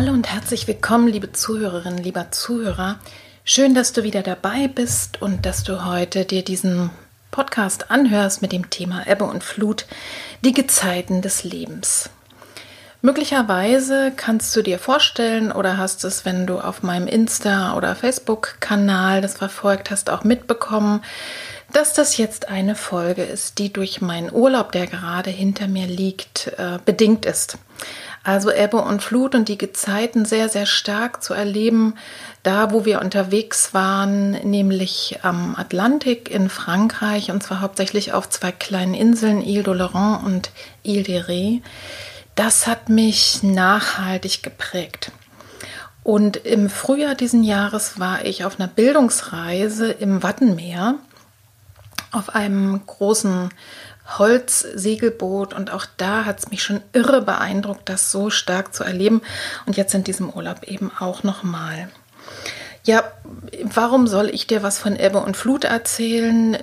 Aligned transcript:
Hallo 0.00 0.14
und 0.14 0.32
herzlich 0.32 0.66
willkommen, 0.66 1.08
liebe 1.08 1.30
Zuhörerinnen, 1.30 2.02
lieber 2.02 2.30
Zuhörer. 2.30 2.98
Schön, 3.44 3.74
dass 3.74 3.92
du 3.92 4.02
wieder 4.02 4.22
dabei 4.22 4.66
bist 4.66 5.20
und 5.20 5.44
dass 5.44 5.62
du 5.62 5.84
heute 5.84 6.24
dir 6.24 6.42
diesen 6.42 6.88
Podcast 7.30 7.90
anhörst 7.90 8.40
mit 8.40 8.50
dem 8.50 8.70
Thema 8.70 9.06
Ebbe 9.06 9.24
und 9.24 9.44
Flut, 9.44 9.84
die 10.42 10.54
Gezeiten 10.54 11.20
des 11.20 11.44
Lebens. 11.44 12.08
Möglicherweise 13.02 14.10
kannst 14.16 14.56
du 14.56 14.62
dir 14.62 14.78
vorstellen 14.78 15.52
oder 15.52 15.76
hast 15.76 16.02
es, 16.04 16.24
wenn 16.24 16.46
du 16.46 16.60
auf 16.60 16.82
meinem 16.82 17.06
Insta- 17.06 17.76
oder 17.76 17.94
Facebook-Kanal 17.94 19.20
das 19.20 19.34
verfolgt 19.34 19.90
hast, 19.90 20.08
auch 20.08 20.24
mitbekommen, 20.24 21.02
dass 21.74 21.92
das 21.92 22.16
jetzt 22.16 22.48
eine 22.48 22.74
Folge 22.74 23.22
ist, 23.22 23.58
die 23.58 23.70
durch 23.70 24.00
meinen 24.00 24.32
Urlaub, 24.32 24.72
der 24.72 24.86
gerade 24.86 25.30
hinter 25.30 25.68
mir 25.68 25.86
liegt, 25.86 26.54
äh, 26.56 26.78
bedingt 26.84 27.26
ist. 27.26 27.58
Also 28.30 28.52
Ebbe 28.52 28.76
und 28.76 29.02
Flut 29.02 29.34
und 29.34 29.48
die 29.48 29.58
Gezeiten 29.58 30.24
sehr, 30.24 30.48
sehr 30.48 30.64
stark 30.64 31.20
zu 31.20 31.34
erleben, 31.34 31.94
da 32.44 32.70
wo 32.70 32.84
wir 32.84 33.00
unterwegs 33.00 33.74
waren, 33.74 34.30
nämlich 34.48 35.18
am 35.22 35.56
Atlantik 35.56 36.30
in 36.30 36.48
Frankreich 36.48 37.32
und 37.32 37.42
zwar 37.42 37.60
hauptsächlich 37.60 38.12
auf 38.12 38.30
zwei 38.30 38.52
kleinen 38.52 38.94
Inseln, 38.94 39.42
Ile 39.42 39.64
d'Oléron 39.64 40.24
und 40.24 40.50
Ile 40.84 41.02
de 41.02 41.20
Ré 41.20 41.62
das 42.36 42.68
hat 42.68 42.88
mich 42.88 43.42
nachhaltig 43.42 44.42
geprägt. 44.42 45.12
Und 46.04 46.38
im 46.38 46.70
Frühjahr 46.70 47.14
diesen 47.14 47.42
Jahres 47.42 47.98
war 47.98 48.24
ich 48.24 48.44
auf 48.44 48.58
einer 48.58 48.68
Bildungsreise 48.68 49.90
im 49.90 50.22
Wattenmeer 50.22 50.94
auf 52.12 52.34
einem 52.34 52.80
großen 52.86 53.50
Holzsegelboot 54.18 55.54
und 55.54 55.72
auch 55.72 55.86
da 55.96 56.24
hat 56.24 56.38
es 56.40 56.50
mich 56.50 56.62
schon 56.62 56.80
irre 56.92 57.22
beeindruckt, 57.22 57.88
das 57.88 58.10
so 58.10 58.30
stark 58.30 58.74
zu 58.74 58.84
erleben 58.84 59.22
und 59.66 59.76
jetzt 59.76 59.94
in 59.94 60.04
diesem 60.04 60.30
Urlaub 60.30 60.64
eben 60.64 60.90
auch 60.98 61.22
nochmal. 61.22 61.88
Ja, 62.84 63.04
warum 63.62 64.06
soll 64.06 64.30
ich 64.30 64.46
dir 64.46 64.62
was 64.62 64.78
von 64.78 64.96
Ebbe 64.96 65.18
und 65.18 65.36
Flut 65.36 65.64
erzählen? 65.64 66.58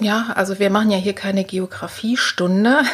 ja, 0.00 0.32
also 0.34 0.58
wir 0.58 0.70
machen 0.70 0.90
ja 0.90 0.98
hier 0.98 1.14
keine 1.14 1.44
Geografiestunde. 1.44 2.82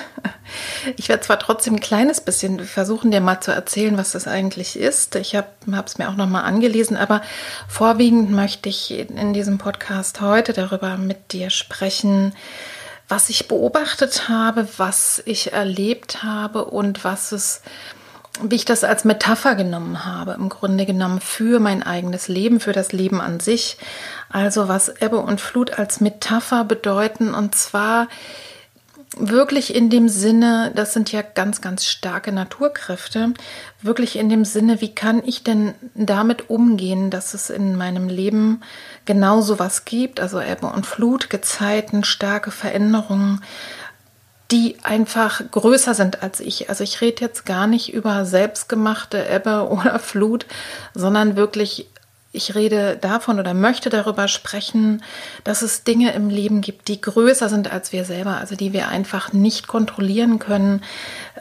Ich 0.96 1.08
werde 1.08 1.22
zwar 1.22 1.38
trotzdem 1.38 1.74
ein 1.76 1.80
kleines 1.80 2.20
bisschen 2.20 2.58
versuchen, 2.64 3.12
dir 3.12 3.20
mal 3.20 3.40
zu 3.40 3.52
erzählen, 3.52 3.96
was 3.96 4.10
das 4.10 4.26
eigentlich 4.26 4.76
ist. 4.76 5.14
Ich 5.14 5.36
habe 5.36 5.46
es 5.86 5.96
mir 5.96 6.08
auch 6.08 6.16
noch 6.16 6.28
mal 6.28 6.42
angelesen, 6.42 6.96
aber 6.96 7.22
vorwiegend 7.68 8.32
möchte 8.32 8.68
ich 8.68 8.90
in 8.90 9.32
diesem 9.32 9.58
Podcast 9.58 10.20
heute 10.20 10.52
darüber 10.52 10.96
mit 10.96 11.32
dir 11.32 11.50
sprechen, 11.50 12.32
was 13.10 13.28
ich 13.28 13.48
beobachtet 13.48 14.28
habe, 14.28 14.68
was 14.76 15.20
ich 15.26 15.52
erlebt 15.52 16.22
habe 16.22 16.64
und 16.64 17.04
was 17.04 17.32
es 17.32 17.62
wie 18.42 18.54
ich 18.54 18.64
das 18.64 18.84
als 18.84 19.04
Metapher 19.04 19.54
genommen 19.54 20.06
habe, 20.06 20.32
im 20.32 20.48
Grunde 20.48 20.86
genommen 20.86 21.20
für 21.20 21.60
mein 21.60 21.82
eigenes 21.82 22.28
Leben, 22.28 22.60
für 22.60 22.72
das 22.72 22.92
Leben 22.92 23.20
an 23.20 23.40
sich. 23.40 23.76
Also 24.30 24.68
was 24.68 24.88
Ebbe 24.88 25.18
und 25.18 25.40
Flut 25.40 25.78
als 25.78 26.00
Metapher 26.00 26.64
bedeuten 26.64 27.34
und 27.34 27.54
zwar 27.54 28.08
wirklich 29.16 29.74
in 29.74 29.90
dem 29.90 30.08
Sinne, 30.08 30.72
das 30.74 30.92
sind 30.92 31.10
ja 31.10 31.22
ganz, 31.22 31.60
ganz 31.60 31.84
starke 31.84 32.32
Naturkräfte, 32.32 33.34
wirklich 33.82 34.16
in 34.16 34.28
dem 34.28 34.44
Sinne, 34.44 34.80
wie 34.80 34.94
kann 34.94 35.22
ich 35.24 35.42
denn 35.42 35.74
damit 35.94 36.48
umgehen, 36.48 37.10
dass 37.10 37.34
es 37.34 37.50
in 37.50 37.76
meinem 37.76 38.08
Leben 38.08 38.62
genauso 39.06 39.58
was 39.58 39.84
gibt, 39.84 40.20
also 40.20 40.40
Ebbe 40.40 40.66
und 40.66 40.86
Flut, 40.86 41.28
Gezeiten, 41.30 42.04
starke 42.04 42.50
Veränderungen, 42.50 43.42
die 44.50 44.76
einfach 44.82 45.42
größer 45.50 45.94
sind 45.94 46.22
als 46.22 46.40
ich. 46.40 46.68
Also 46.68 46.84
ich 46.84 47.00
rede 47.00 47.22
jetzt 47.22 47.46
gar 47.46 47.66
nicht 47.66 47.92
über 47.92 48.24
selbstgemachte 48.24 49.26
Ebbe 49.28 49.68
oder 49.70 49.98
Flut, 49.98 50.46
sondern 50.94 51.36
wirklich, 51.36 51.88
ich 52.32 52.54
rede 52.54 52.96
davon 52.96 53.40
oder 53.40 53.54
möchte 53.54 53.90
darüber 53.90 54.28
sprechen, 54.28 55.02
dass 55.42 55.62
es 55.62 55.82
Dinge 55.82 56.12
im 56.12 56.30
Leben 56.30 56.60
gibt, 56.60 56.88
die 56.88 57.00
größer 57.00 57.48
sind 57.48 57.72
als 57.72 57.92
wir 57.92 58.04
selber, 58.04 58.36
also 58.36 58.54
die 58.54 58.72
wir 58.72 58.88
einfach 58.88 59.32
nicht 59.32 59.66
kontrollieren 59.66 60.38
können 60.38 60.82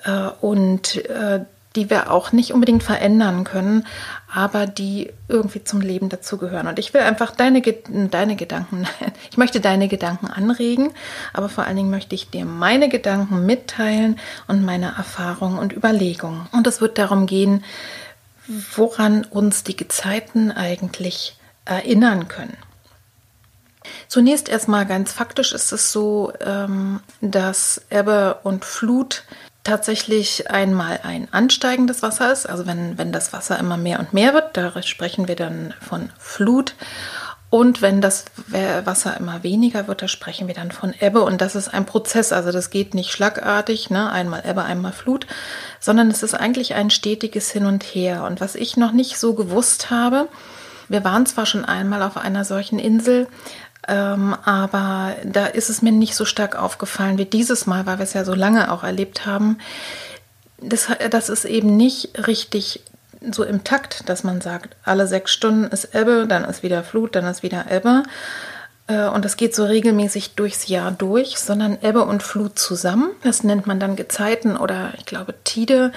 äh, 0.05 0.29
und 0.41 1.05
äh, 1.05 1.41
die 1.75 1.89
wir 1.91 2.11
auch 2.11 2.31
nicht 2.31 2.51
unbedingt 2.51 2.81
verändern 2.81 3.43
können, 3.43 3.85
aber 4.33 4.65
die 4.65 5.11
irgendwie 5.27 5.63
zum 5.63 5.81
Leben 5.81 6.09
dazugehören. 6.09 6.65
Und 6.65 6.79
ich 6.79 6.93
will 6.95 7.01
einfach 7.01 7.31
deine, 7.31 7.61
deine 7.61 8.35
Gedanken, 8.35 8.87
ich 9.31 9.37
möchte 9.37 9.59
deine 9.59 9.87
Gedanken 9.87 10.27
anregen, 10.27 10.91
aber 11.33 11.47
vor 11.47 11.65
allen 11.65 11.77
Dingen 11.77 11.91
möchte 11.91 12.15
ich 12.15 12.31
dir 12.31 12.45
meine 12.45 12.89
Gedanken 12.89 13.45
mitteilen 13.45 14.19
und 14.47 14.65
meine 14.65 14.95
Erfahrungen 14.97 15.59
und 15.59 15.73
Überlegungen. 15.73 16.47
Und 16.51 16.65
es 16.65 16.81
wird 16.81 16.97
darum 16.97 17.27
gehen, 17.27 17.63
woran 18.75 19.23
uns 19.25 19.63
die 19.63 19.75
Gezeiten 19.75 20.51
eigentlich 20.51 21.37
erinnern 21.65 22.27
können. 22.27 22.57
Zunächst 24.07 24.49
erstmal 24.49 24.85
ganz 24.85 25.11
faktisch 25.11 25.53
ist 25.53 25.71
es 25.71 25.91
so, 25.91 26.33
ähm, 26.41 26.99
dass 27.21 27.81
Ebbe 27.89 28.39
und 28.43 28.65
Flut 28.65 29.23
tatsächlich 29.63 30.49
einmal 30.49 31.01
ein 31.03 31.31
ansteigendes 31.31 32.01
Wasser 32.01 32.31
ist, 32.31 32.47
also 32.47 32.65
wenn, 32.65 32.97
wenn 32.97 33.11
das 33.11 33.33
Wasser 33.33 33.59
immer 33.59 33.77
mehr 33.77 33.99
und 33.99 34.13
mehr 34.13 34.33
wird, 34.33 34.57
da 34.57 34.81
sprechen 34.81 35.27
wir 35.27 35.35
dann 35.35 35.73
von 35.79 36.09
Flut. 36.17 36.75
Und 37.49 37.81
wenn 37.81 37.99
das 37.99 38.25
Wasser 38.83 39.17
immer 39.17 39.41
weniger 39.41 39.87
wird, 39.87 40.03
da 40.03 40.07
sprechen 40.07 40.47
wir 40.47 40.53
dann 40.53 40.71
von 40.71 40.93
Ebbe. 40.99 41.23
Und 41.23 41.41
das 41.41 41.55
ist 41.55 41.67
ein 41.67 41.85
Prozess, 41.85 42.31
also 42.31 42.51
das 42.51 42.69
geht 42.69 42.93
nicht 42.93 43.11
schlagartig, 43.11 43.89
ne? 43.89 44.11
einmal 44.11 44.43
Ebbe, 44.47 44.63
einmal 44.63 44.91
Flut, 44.91 45.25
sondern 45.79 46.11
es 46.11 46.21
ist 46.21 46.35
eigentlich 46.35 46.75
ein 46.75 46.91
stetiges 46.91 47.49
Hin 47.49 47.65
und 47.65 47.83
Her. 47.83 48.23
Und 48.25 48.39
was 48.39 48.53
ich 48.53 48.77
noch 48.77 48.91
nicht 48.91 49.17
so 49.17 49.33
gewusst 49.33 49.89
habe, 49.89 50.27
wir 50.89 51.03
waren 51.03 51.25
zwar 51.25 51.47
schon 51.47 51.65
einmal 51.65 52.03
auf 52.03 52.17
einer 52.17 52.45
solchen 52.45 52.77
Insel, 52.77 53.27
ähm, 53.87 54.35
aber 54.45 55.15
da 55.23 55.47
ist 55.47 55.71
es 55.71 55.81
mir 55.81 55.91
nicht 55.91 56.15
so 56.15 56.25
stark 56.25 56.55
aufgefallen 56.55 57.17
wie 57.17 57.25
dieses 57.25 57.65
Mal, 57.65 57.87
weil 57.87 57.97
wir 57.97 58.03
es 58.03 58.13
ja 58.13 58.25
so 58.25 58.35
lange 58.35 58.71
auch 58.71 58.83
erlebt 58.83 59.25
haben. 59.25 59.57
Das, 60.61 60.87
das 61.09 61.29
ist 61.29 61.45
eben 61.45 61.77
nicht 61.77 62.27
richtig 62.27 62.81
so 63.31 63.43
im 63.43 63.63
Takt, 63.63 64.07
dass 64.07 64.23
man 64.23 64.41
sagt, 64.41 64.75
alle 64.83 65.07
sechs 65.07 65.31
Stunden 65.31 65.65
ist 65.65 65.95
Ebbe, 65.95 66.25
dann 66.27 66.45
ist 66.45 66.63
wieder 66.63 66.83
Flut, 66.83 67.15
dann 67.15 67.25
ist 67.25 67.43
wieder 67.43 67.65
Ebbe. 67.69 68.03
Äh, 68.89 69.07
und 69.07 69.23
das 69.23 69.37
geht 69.37 69.55
so 69.55 69.63
regelmäßig 69.63 70.35
durchs 70.35 70.67
Jahr 70.67 70.91
durch, 70.91 71.37
sondern 71.37 71.77
Ebbe 71.81 72.03
und 72.03 72.23
Flut 72.23 72.57
zusammen. 72.57 73.11
Das 73.23 73.43
nennt 73.43 73.67
man 73.67 73.79
dann 73.79 73.95
Gezeiten 73.95 74.57
oder 74.57 74.93
ich 74.97 75.05
glaube 75.05 75.35
Tide 75.43 75.91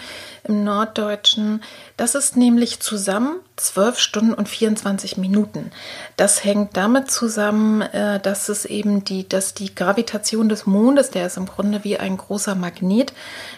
im 0.45 0.65
Norddeutschen. 0.65 1.63
Das 1.97 2.15
ist 2.15 2.37
nämlich 2.37 2.81
zusammen 2.81 3.37
12 3.57 3.99
Stunden 3.99 4.35
und 4.35 4.49
24 4.49 5.17
Minuten. 5.17 5.71
Das 6.17 6.45
hängt 6.45 6.77
damit 6.77 7.11
zusammen, 7.11 7.81
äh, 7.81 8.21
dass 8.21 8.49
es 8.49 8.65
eben 8.65 9.05
die, 9.05 9.29
dass 9.29 9.55
die 9.55 9.75
Gravitation 9.75 10.49
des 10.49 10.67
Mondes, 10.67 11.11
der 11.11 11.27
ist 11.27 11.39
im 11.39 11.47
Grunde 11.47 11.85
wie 11.85 11.99
ein 11.99 12.17
großer 12.17 12.55
Magnet, 12.55 13.13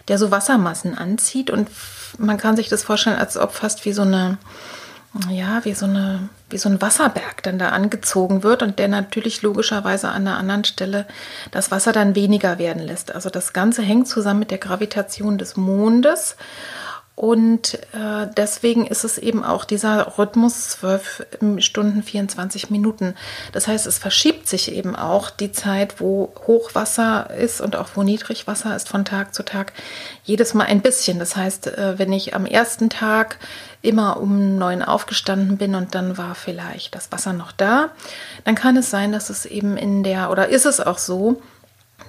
der 0.08 0.18
so 0.18 0.30
Wassermassen 0.30 0.96
anzieht 0.96 1.50
und 1.50 1.68
man 2.18 2.38
kann 2.38 2.56
sich 2.56 2.68
das 2.68 2.84
vorstellen, 2.84 3.18
als 3.18 3.36
ob 3.36 3.52
fast 3.52 3.84
wie 3.84 3.92
so 3.92 4.02
eine 4.02 4.38
ja, 5.30 5.64
wie 5.64 5.74
so, 5.74 5.86
eine, 5.86 6.28
wie 6.50 6.58
so 6.58 6.68
ein 6.68 6.82
Wasserberg 6.82 7.42
dann 7.44 7.58
da 7.58 7.68
angezogen 7.68 8.42
wird 8.42 8.62
und 8.62 8.78
der 8.78 8.88
natürlich 8.88 9.42
logischerweise 9.42 10.08
an 10.08 10.26
einer 10.26 10.38
anderen 10.38 10.64
Stelle 10.64 11.06
das 11.52 11.70
Wasser 11.70 11.92
dann 11.92 12.16
weniger 12.16 12.58
werden 12.58 12.82
lässt. 12.82 13.14
Also 13.14 13.30
das 13.30 13.52
Ganze 13.52 13.82
hängt 13.82 14.08
zusammen 14.08 14.40
mit 14.40 14.50
der 14.50 14.58
Gravitation 14.58 15.38
des 15.38 15.56
Mondes 15.56 16.36
Und 17.16 17.74
äh, 17.92 18.26
deswegen 18.36 18.86
ist 18.86 19.04
es 19.04 19.18
eben 19.18 19.44
auch 19.44 19.64
dieser 19.64 20.18
Rhythmus 20.18 20.70
12 20.70 21.26
Stunden 21.58 22.02
24 22.02 22.70
Minuten. 22.70 23.14
Das 23.52 23.68
heißt, 23.68 23.86
es 23.86 23.98
verschiebt 23.98 24.48
sich 24.48 24.72
eben 24.72 24.96
auch 24.96 25.30
die 25.30 25.52
Zeit, 25.52 26.00
wo 26.00 26.32
Hochwasser 26.48 27.30
ist 27.30 27.60
und 27.60 27.76
auch 27.76 27.90
wo 27.94 28.02
Niedrigwasser 28.02 28.74
ist 28.74 28.88
von 28.88 29.04
Tag 29.04 29.32
zu 29.32 29.44
Tag, 29.44 29.74
jedes 30.24 30.54
Mal 30.54 30.64
ein 30.64 30.80
bisschen. 30.80 31.20
Das 31.20 31.36
heißt, 31.36 31.68
äh, 31.68 31.98
wenn 32.00 32.12
ich 32.12 32.34
am 32.34 32.46
ersten 32.46 32.90
Tag 32.90 33.38
immer 33.80 34.20
um 34.20 34.58
neun 34.58 34.82
aufgestanden 34.82 35.56
bin 35.56 35.76
und 35.76 35.94
dann 35.94 36.18
war 36.18 36.34
vielleicht 36.34 36.96
das 36.96 37.12
Wasser 37.12 37.32
noch 37.32 37.52
da, 37.52 37.90
dann 38.42 38.56
kann 38.56 38.76
es 38.76 38.90
sein, 38.90 39.12
dass 39.12 39.30
es 39.30 39.46
eben 39.46 39.76
in 39.76 40.02
der, 40.02 40.30
oder 40.32 40.48
ist 40.48 40.66
es 40.66 40.80
auch 40.80 40.98
so, 40.98 41.40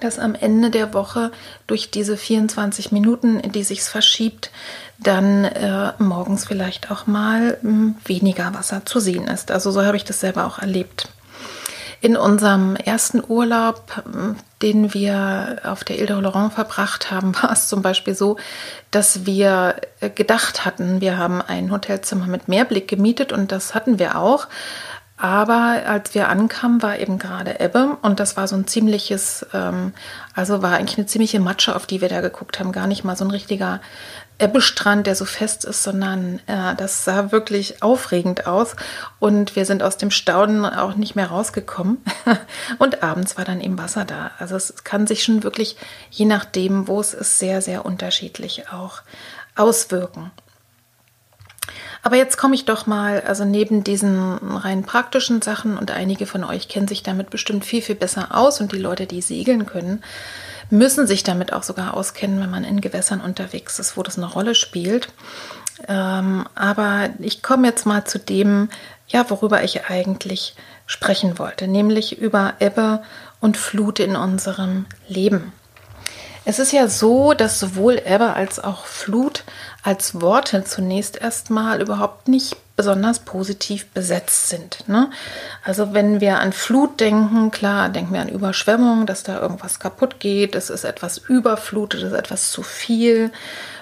dass 0.00 0.18
am 0.18 0.34
Ende 0.34 0.70
der 0.70 0.94
Woche 0.94 1.30
durch 1.66 1.90
diese 1.90 2.16
24 2.16 2.92
Minuten, 2.92 3.40
in 3.40 3.52
die 3.52 3.64
sich's 3.64 3.88
verschiebt, 3.88 4.50
dann 4.98 5.44
äh, 5.44 5.92
morgens 5.98 6.46
vielleicht 6.46 6.90
auch 6.90 7.06
mal 7.06 7.58
mh, 7.62 7.70
hm, 7.70 7.94
weniger 8.04 8.54
Wasser 8.54 8.84
zu 8.84 9.00
sehen 9.00 9.26
ist. 9.26 9.50
Also 9.50 9.70
so 9.70 9.84
habe 9.84 9.96
ich 9.96 10.04
das 10.04 10.20
selber 10.20 10.46
auch 10.46 10.58
erlebt. 10.58 11.08
In 12.00 12.16
unserem 12.16 12.76
ersten 12.76 13.22
Urlaub, 13.26 14.02
hm, 14.04 14.36
den 14.62 14.94
wir 14.94 15.60
auf 15.64 15.84
der 15.84 15.96
Ile 15.98 16.06
de 16.06 16.20
Laurent 16.20 16.52
verbracht 16.52 17.10
haben, 17.10 17.34
war 17.42 17.52
es 17.52 17.68
zum 17.68 17.82
Beispiel 17.82 18.14
so, 18.14 18.36
dass 18.90 19.26
wir 19.26 19.76
äh, 20.00 20.10
gedacht 20.10 20.64
hatten, 20.64 21.00
wir 21.00 21.18
haben 21.18 21.42
ein 21.42 21.70
Hotelzimmer 21.70 22.26
mit 22.26 22.48
Meerblick 22.48 22.88
gemietet 22.88 23.32
und 23.32 23.52
das 23.52 23.74
hatten 23.74 23.98
wir 23.98 24.18
auch. 24.18 24.46
Aber 25.18 25.82
als 25.86 26.14
wir 26.14 26.28
ankamen, 26.28 26.82
war 26.82 26.98
eben 26.98 27.18
gerade 27.18 27.58
Ebbe 27.58 27.96
und 28.02 28.20
das 28.20 28.36
war 28.36 28.46
so 28.48 28.54
ein 28.54 28.66
ziemliches, 28.66 29.46
ähm, 29.54 29.94
also 30.34 30.60
war 30.60 30.74
eigentlich 30.74 30.98
eine 30.98 31.06
ziemliche 31.06 31.40
Matsche, 31.40 31.74
auf 31.74 31.86
die 31.86 32.02
wir 32.02 32.10
da 32.10 32.20
geguckt 32.20 32.60
haben. 32.60 32.70
Gar 32.70 32.86
nicht 32.86 33.02
mal 33.02 33.16
so 33.16 33.24
ein 33.24 33.30
richtiger 33.30 33.80
Ebbestrand, 34.38 35.06
der 35.06 35.16
so 35.16 35.24
fest 35.24 35.64
ist, 35.64 35.82
sondern 35.82 36.40
äh, 36.46 36.74
das 36.76 37.06
sah 37.06 37.32
wirklich 37.32 37.82
aufregend 37.82 38.46
aus. 38.46 38.76
Und 39.18 39.56
wir 39.56 39.64
sind 39.64 39.82
aus 39.82 39.96
dem 39.96 40.10
Staunen 40.10 40.66
auch 40.66 40.96
nicht 40.96 41.16
mehr 41.16 41.28
rausgekommen. 41.28 41.96
und 42.78 43.02
abends 43.02 43.38
war 43.38 43.46
dann 43.46 43.62
eben 43.62 43.78
Wasser 43.78 44.04
da. 44.04 44.32
Also 44.38 44.56
es 44.56 44.84
kann 44.84 45.06
sich 45.06 45.22
schon 45.22 45.42
wirklich, 45.42 45.78
je 46.10 46.26
nachdem, 46.26 46.88
wo 46.88 47.00
es 47.00 47.14
ist, 47.14 47.38
sehr, 47.38 47.62
sehr 47.62 47.86
unterschiedlich 47.86 48.70
auch 48.70 49.00
auswirken. 49.54 50.30
Aber 52.02 52.16
jetzt 52.16 52.36
komme 52.38 52.54
ich 52.54 52.64
doch 52.64 52.86
mal, 52.86 53.20
also 53.22 53.44
neben 53.44 53.82
diesen 53.82 54.38
rein 54.56 54.82
praktischen 54.82 55.42
Sachen 55.42 55.76
und 55.76 55.90
einige 55.90 56.26
von 56.26 56.44
euch 56.44 56.68
kennen 56.68 56.88
sich 56.88 57.02
damit 57.02 57.30
bestimmt 57.30 57.64
viel, 57.64 57.82
viel 57.82 57.94
besser 57.94 58.28
aus 58.30 58.60
und 58.60 58.72
die 58.72 58.78
Leute, 58.78 59.06
die 59.06 59.22
segeln 59.22 59.66
können, 59.66 60.02
müssen 60.70 61.06
sich 61.06 61.22
damit 61.22 61.52
auch 61.52 61.62
sogar 61.62 61.94
auskennen, 61.94 62.40
wenn 62.40 62.50
man 62.50 62.64
in 62.64 62.80
Gewässern 62.80 63.20
unterwegs 63.20 63.78
ist, 63.78 63.96
wo 63.96 64.02
das 64.02 64.18
eine 64.18 64.26
Rolle 64.26 64.54
spielt. 64.54 65.08
Ähm, 65.88 66.46
aber 66.54 67.10
ich 67.18 67.42
komme 67.42 67.66
jetzt 67.66 67.86
mal 67.86 68.04
zu 68.04 68.18
dem, 68.18 68.68
ja, 69.08 69.28
worüber 69.28 69.62
ich 69.62 69.86
eigentlich 69.86 70.54
sprechen 70.86 71.38
wollte, 71.38 71.68
nämlich 71.68 72.18
über 72.18 72.54
Ebbe 72.60 73.02
und 73.40 73.56
Flut 73.56 74.00
in 74.00 74.16
unserem 74.16 74.86
Leben. 75.08 75.52
Es 76.48 76.60
ist 76.60 76.72
ja 76.72 76.86
so, 76.86 77.34
dass 77.34 77.58
sowohl 77.58 78.00
Ebbe 78.04 78.34
als 78.34 78.62
auch 78.62 78.86
Flut 78.86 79.42
als 79.86 80.20
Worte 80.20 80.64
zunächst 80.64 81.16
erstmal 81.16 81.80
überhaupt 81.80 82.26
nicht 82.26 82.56
besonders 82.74 83.20
positiv 83.20 83.86
besetzt 83.90 84.48
sind. 84.48 84.88
Ne? 84.88 85.10
Also 85.62 85.94
wenn 85.94 86.20
wir 86.20 86.40
an 86.40 86.52
Flut 86.52 86.98
denken, 86.98 87.52
klar, 87.52 87.88
denken 87.88 88.12
wir 88.12 88.20
an 88.20 88.28
Überschwemmung, 88.28 89.06
dass 89.06 89.22
da 89.22 89.40
irgendwas 89.40 89.78
kaputt 89.78 90.18
geht, 90.18 90.56
es 90.56 90.70
ist 90.70 90.82
etwas 90.82 91.18
überflutet, 91.18 92.02
es 92.02 92.08
ist 92.12 92.18
etwas 92.18 92.50
zu 92.50 92.64
viel. 92.64 93.30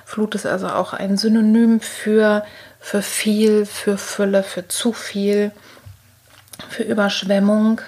Flut 0.05 0.35
ist 0.35 0.45
also 0.45 0.69
auch 0.69 0.93
ein 0.93 1.17
Synonym 1.17 1.81
für, 1.81 2.45
für 2.81 3.01
viel, 3.01 3.65
für 3.65 3.97
Fülle, 3.97 4.43
für 4.43 4.69
zu 4.69 4.93
viel, 4.93 5.53
für 6.69 6.83
Überschwemmung. 6.83 7.81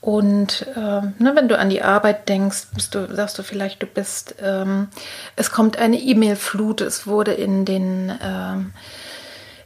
Und 0.00 0.66
ähm, 0.76 1.14
ne, 1.18 1.32
wenn 1.34 1.48
du 1.48 1.58
an 1.58 1.68
die 1.68 1.82
Arbeit 1.82 2.28
denkst, 2.28 2.68
du, 2.90 3.14
sagst 3.14 3.38
du 3.38 3.42
vielleicht, 3.42 3.82
du 3.82 3.86
bist, 3.86 4.36
ähm, 4.42 4.88
es 5.36 5.50
kommt 5.50 5.78
eine 5.78 5.98
E-Mail-Flut, 5.98 6.80
es 6.80 7.06
wurde 7.06 7.32
in 7.32 7.66
den 7.66 8.12
ähm, 8.22 8.72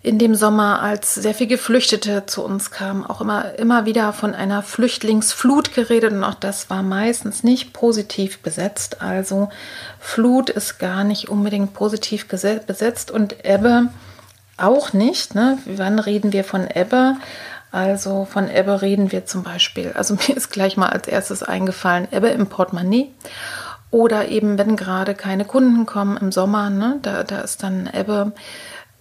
in 0.04 0.18
dem 0.18 0.34
Sommer, 0.34 0.82
als 0.82 1.14
sehr 1.14 1.32
viele 1.32 1.48
Geflüchtete 1.48 2.26
zu 2.26 2.44
uns 2.44 2.70
kamen, 2.70 3.06
auch 3.06 3.22
immer, 3.22 3.58
immer 3.58 3.86
wieder 3.86 4.12
von 4.12 4.34
einer 4.34 4.62
Flüchtlingsflut 4.62 5.72
geredet 5.72 6.12
und 6.12 6.22
auch 6.24 6.34
das 6.34 6.68
war 6.68 6.82
meistens 6.82 7.42
nicht 7.42 7.72
positiv 7.72 8.40
besetzt. 8.40 9.00
Also 9.00 9.48
Flut 9.98 10.50
ist 10.50 10.78
gar 10.78 11.04
nicht 11.04 11.30
unbedingt 11.30 11.72
positiv 11.72 12.28
besetzt 12.28 13.10
und 13.10 13.46
Ebbe 13.46 13.88
auch 14.58 14.92
nicht. 14.92 15.34
Ne? 15.34 15.56
Wann 15.64 15.98
reden 15.98 16.34
wir 16.34 16.44
von 16.44 16.68
Ebbe? 16.68 17.16
Also 17.74 18.24
von 18.24 18.48
Ebbe 18.48 18.82
reden 18.82 19.10
wir 19.10 19.26
zum 19.26 19.42
Beispiel. 19.42 19.92
Also 19.96 20.14
mir 20.28 20.36
ist 20.36 20.50
gleich 20.50 20.76
mal 20.76 20.90
als 20.90 21.08
erstes 21.08 21.42
eingefallen, 21.42 22.06
Ebbe 22.12 22.28
im 22.28 22.46
Portemonnaie. 22.46 23.10
Oder 23.90 24.28
eben, 24.28 24.58
wenn 24.58 24.76
gerade 24.76 25.16
keine 25.16 25.44
Kunden 25.44 25.84
kommen 25.84 26.16
im 26.16 26.30
Sommer, 26.30 26.70
ne, 26.70 27.00
da, 27.02 27.24
da 27.24 27.40
ist 27.40 27.64
dann 27.64 27.90
Ebbe. 27.92 28.30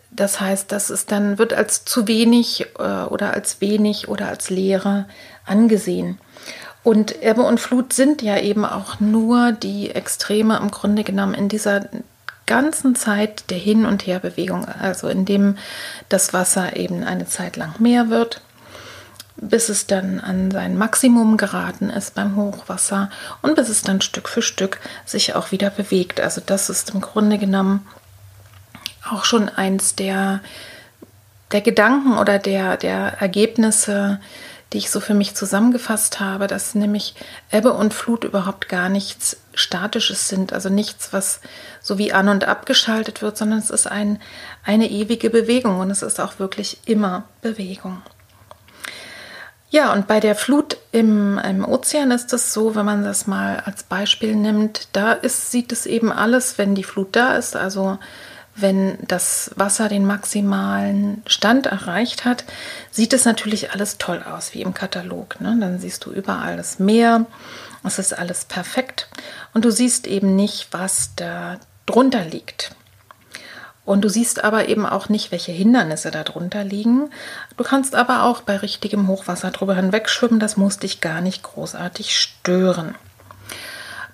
Das 0.10 0.42
heißt, 0.42 0.72
das 0.72 0.90
ist 0.90 1.12
dann, 1.12 1.38
wird 1.38 1.54
als 1.54 1.86
zu 1.86 2.08
wenig 2.08 2.66
äh, 2.80 3.04
oder 3.04 3.34
als 3.36 3.62
wenig 3.62 4.08
oder 4.08 4.28
als 4.28 4.50
Leere 4.50 5.06
angesehen. 5.46 6.18
Und 6.84 7.22
Ebbe 7.22 7.44
und 7.44 7.60
Flut 7.60 7.94
sind 7.94 8.24
ja 8.24 8.40
eben 8.40 8.66
auch 8.66 9.00
nur 9.00 9.52
die 9.52 9.92
Extreme 9.92 10.58
im 10.58 10.72
Grunde 10.72 11.04
genommen 11.04 11.36
in 11.36 11.48
dieser 11.48 11.90
ganzen 12.48 12.96
Zeit 12.96 13.52
der 13.52 13.58
Hin- 13.60 13.86
und 13.86 14.08
Herbewegung, 14.08 14.66
also 14.66 15.10
in 15.10 15.26
dem 15.26 15.58
das 16.10 16.34
Wasser 16.34 16.76
eben 16.76 17.04
eine 17.04 17.28
Zeit 17.28 17.56
lang 17.56 17.76
mehr 17.78 18.10
wird 18.10 18.42
bis 19.50 19.70
es 19.70 19.88
dann 19.88 20.20
an 20.20 20.52
sein 20.52 20.78
Maximum 20.78 21.38
geraten 21.38 21.90
ist 21.90 22.16
beim 22.16 22.36
Hochwasser 22.36 23.10
und 23.42 23.56
bis 23.56 23.70
es 23.70 23.82
dann 23.82 24.02
Stück 24.02 24.30
für 24.30 24.42
Stück 24.42 24.80
sich 25.06 25.36
auch 25.36 25.52
wieder 25.52 25.70
bewegt. 25.70 26.20
Also 26.20 26.42
das 26.46 26.70
ist 26.70 26.92
im 26.92 27.02
Grunde 27.02 27.38
genommen 27.38 27.86
auch 29.10 29.26
schon 29.26 29.50
eins 29.50 29.96
der, 29.96 30.42
der 31.52 31.62
Gedanken 31.62 32.18
oder 32.18 32.40
der, 32.40 32.78
der 32.78 33.18
Ergebnisse, 33.20 34.20
die 34.72 34.80
ich 34.80 34.90
so 34.90 35.00
für 35.00 35.14
mich 35.14 35.36
zusammengefasst 35.36 36.20
habe, 36.20 36.48
dass 36.48 36.74
nämlich 36.74 37.14
Ebbe 37.52 37.74
und 37.74 37.94
Flut 37.94 38.24
überhaupt 38.24 38.70
gar 38.70 38.90
nichts 38.90 39.38
Statisches 39.54 40.28
sind, 40.30 40.52
also 40.52 40.70
nichts, 40.70 41.14
was 41.14 41.42
so 41.80 42.00
wie 42.00 42.12
an 42.12 42.28
und 42.28 42.46
abgeschaltet 42.46 43.22
wird, 43.22 43.38
sondern 43.38 43.60
es 43.60 43.70
ist 43.70 43.86
ein, 43.86 44.20
eine 44.64 44.90
ewige 44.90 45.30
Bewegung 45.30 45.80
und 45.80 45.92
es 45.92 46.02
ist 46.02 46.20
auch 46.20 46.40
wirklich 46.40 46.80
immer 46.86 47.26
Bewegung. 47.42 48.02
Ja, 49.74 49.92
und 49.92 50.06
bei 50.06 50.20
der 50.20 50.36
Flut 50.36 50.78
im, 50.92 51.40
im 51.40 51.66
Ozean 51.66 52.12
ist 52.12 52.32
es 52.32 52.54
so, 52.54 52.76
wenn 52.76 52.86
man 52.86 53.04
das 53.04 53.26
mal 53.26 53.60
als 53.66 53.82
Beispiel 53.82 54.36
nimmt, 54.36 54.88
da 54.94 55.14
ist, 55.14 55.50
sieht 55.50 55.72
es 55.72 55.88
eben 55.88 56.12
alles, 56.12 56.60
wenn 56.60 56.76
die 56.76 56.84
Flut 56.84 57.16
da 57.16 57.36
ist, 57.38 57.56
also 57.56 57.98
wenn 58.56 59.00
das 59.08 59.50
Wasser 59.56 59.90
den 59.90 60.06
maximalen 60.06 61.24
Stand 61.26 61.66
erreicht 61.66 62.24
hat, 62.24 62.44
sieht 62.92 63.14
es 63.14 63.26
natürlich 63.26 63.72
alles 63.72 63.98
toll 63.98 64.22
aus, 64.22 64.54
wie 64.54 64.62
im 64.62 64.76
Katalog. 64.76 65.42
Ne? 65.42 65.58
Dann 65.60 65.80
siehst 65.80 66.06
du 66.06 66.12
überall 66.12 66.56
das 66.56 66.78
Meer, 66.78 67.26
es 67.84 67.98
ist 67.98 68.16
alles 68.16 68.46
perfekt 68.46 69.08
und 69.56 69.66
du 69.66 69.72
siehst 69.72 70.06
eben 70.06 70.36
nicht, 70.36 70.68
was 70.70 71.16
da 71.16 71.58
drunter 71.88 72.24
liegt. 72.24 72.76
Und 73.86 74.02
du 74.02 74.10
siehst 74.10 74.44
aber 74.44 74.70
eben 74.70 74.86
auch 74.86 75.10
nicht, 75.10 75.32
welche 75.32 75.52
Hindernisse 75.52 76.10
darunter 76.10 76.64
liegen. 76.64 77.10
Du 77.58 77.64
kannst 77.64 77.96
aber 77.96 78.24
auch 78.24 78.42
bei 78.42 78.58
richtigem 78.58 79.08
Hochwasser 79.08 79.52
drüber 79.52 79.76
hinwegschwimmen. 79.76 80.40
Das 80.40 80.56
muss 80.56 80.80
dich 80.80 81.02
gar 81.02 81.20
nicht 81.20 81.44
großartig 81.44 82.18
stören. 82.18 82.96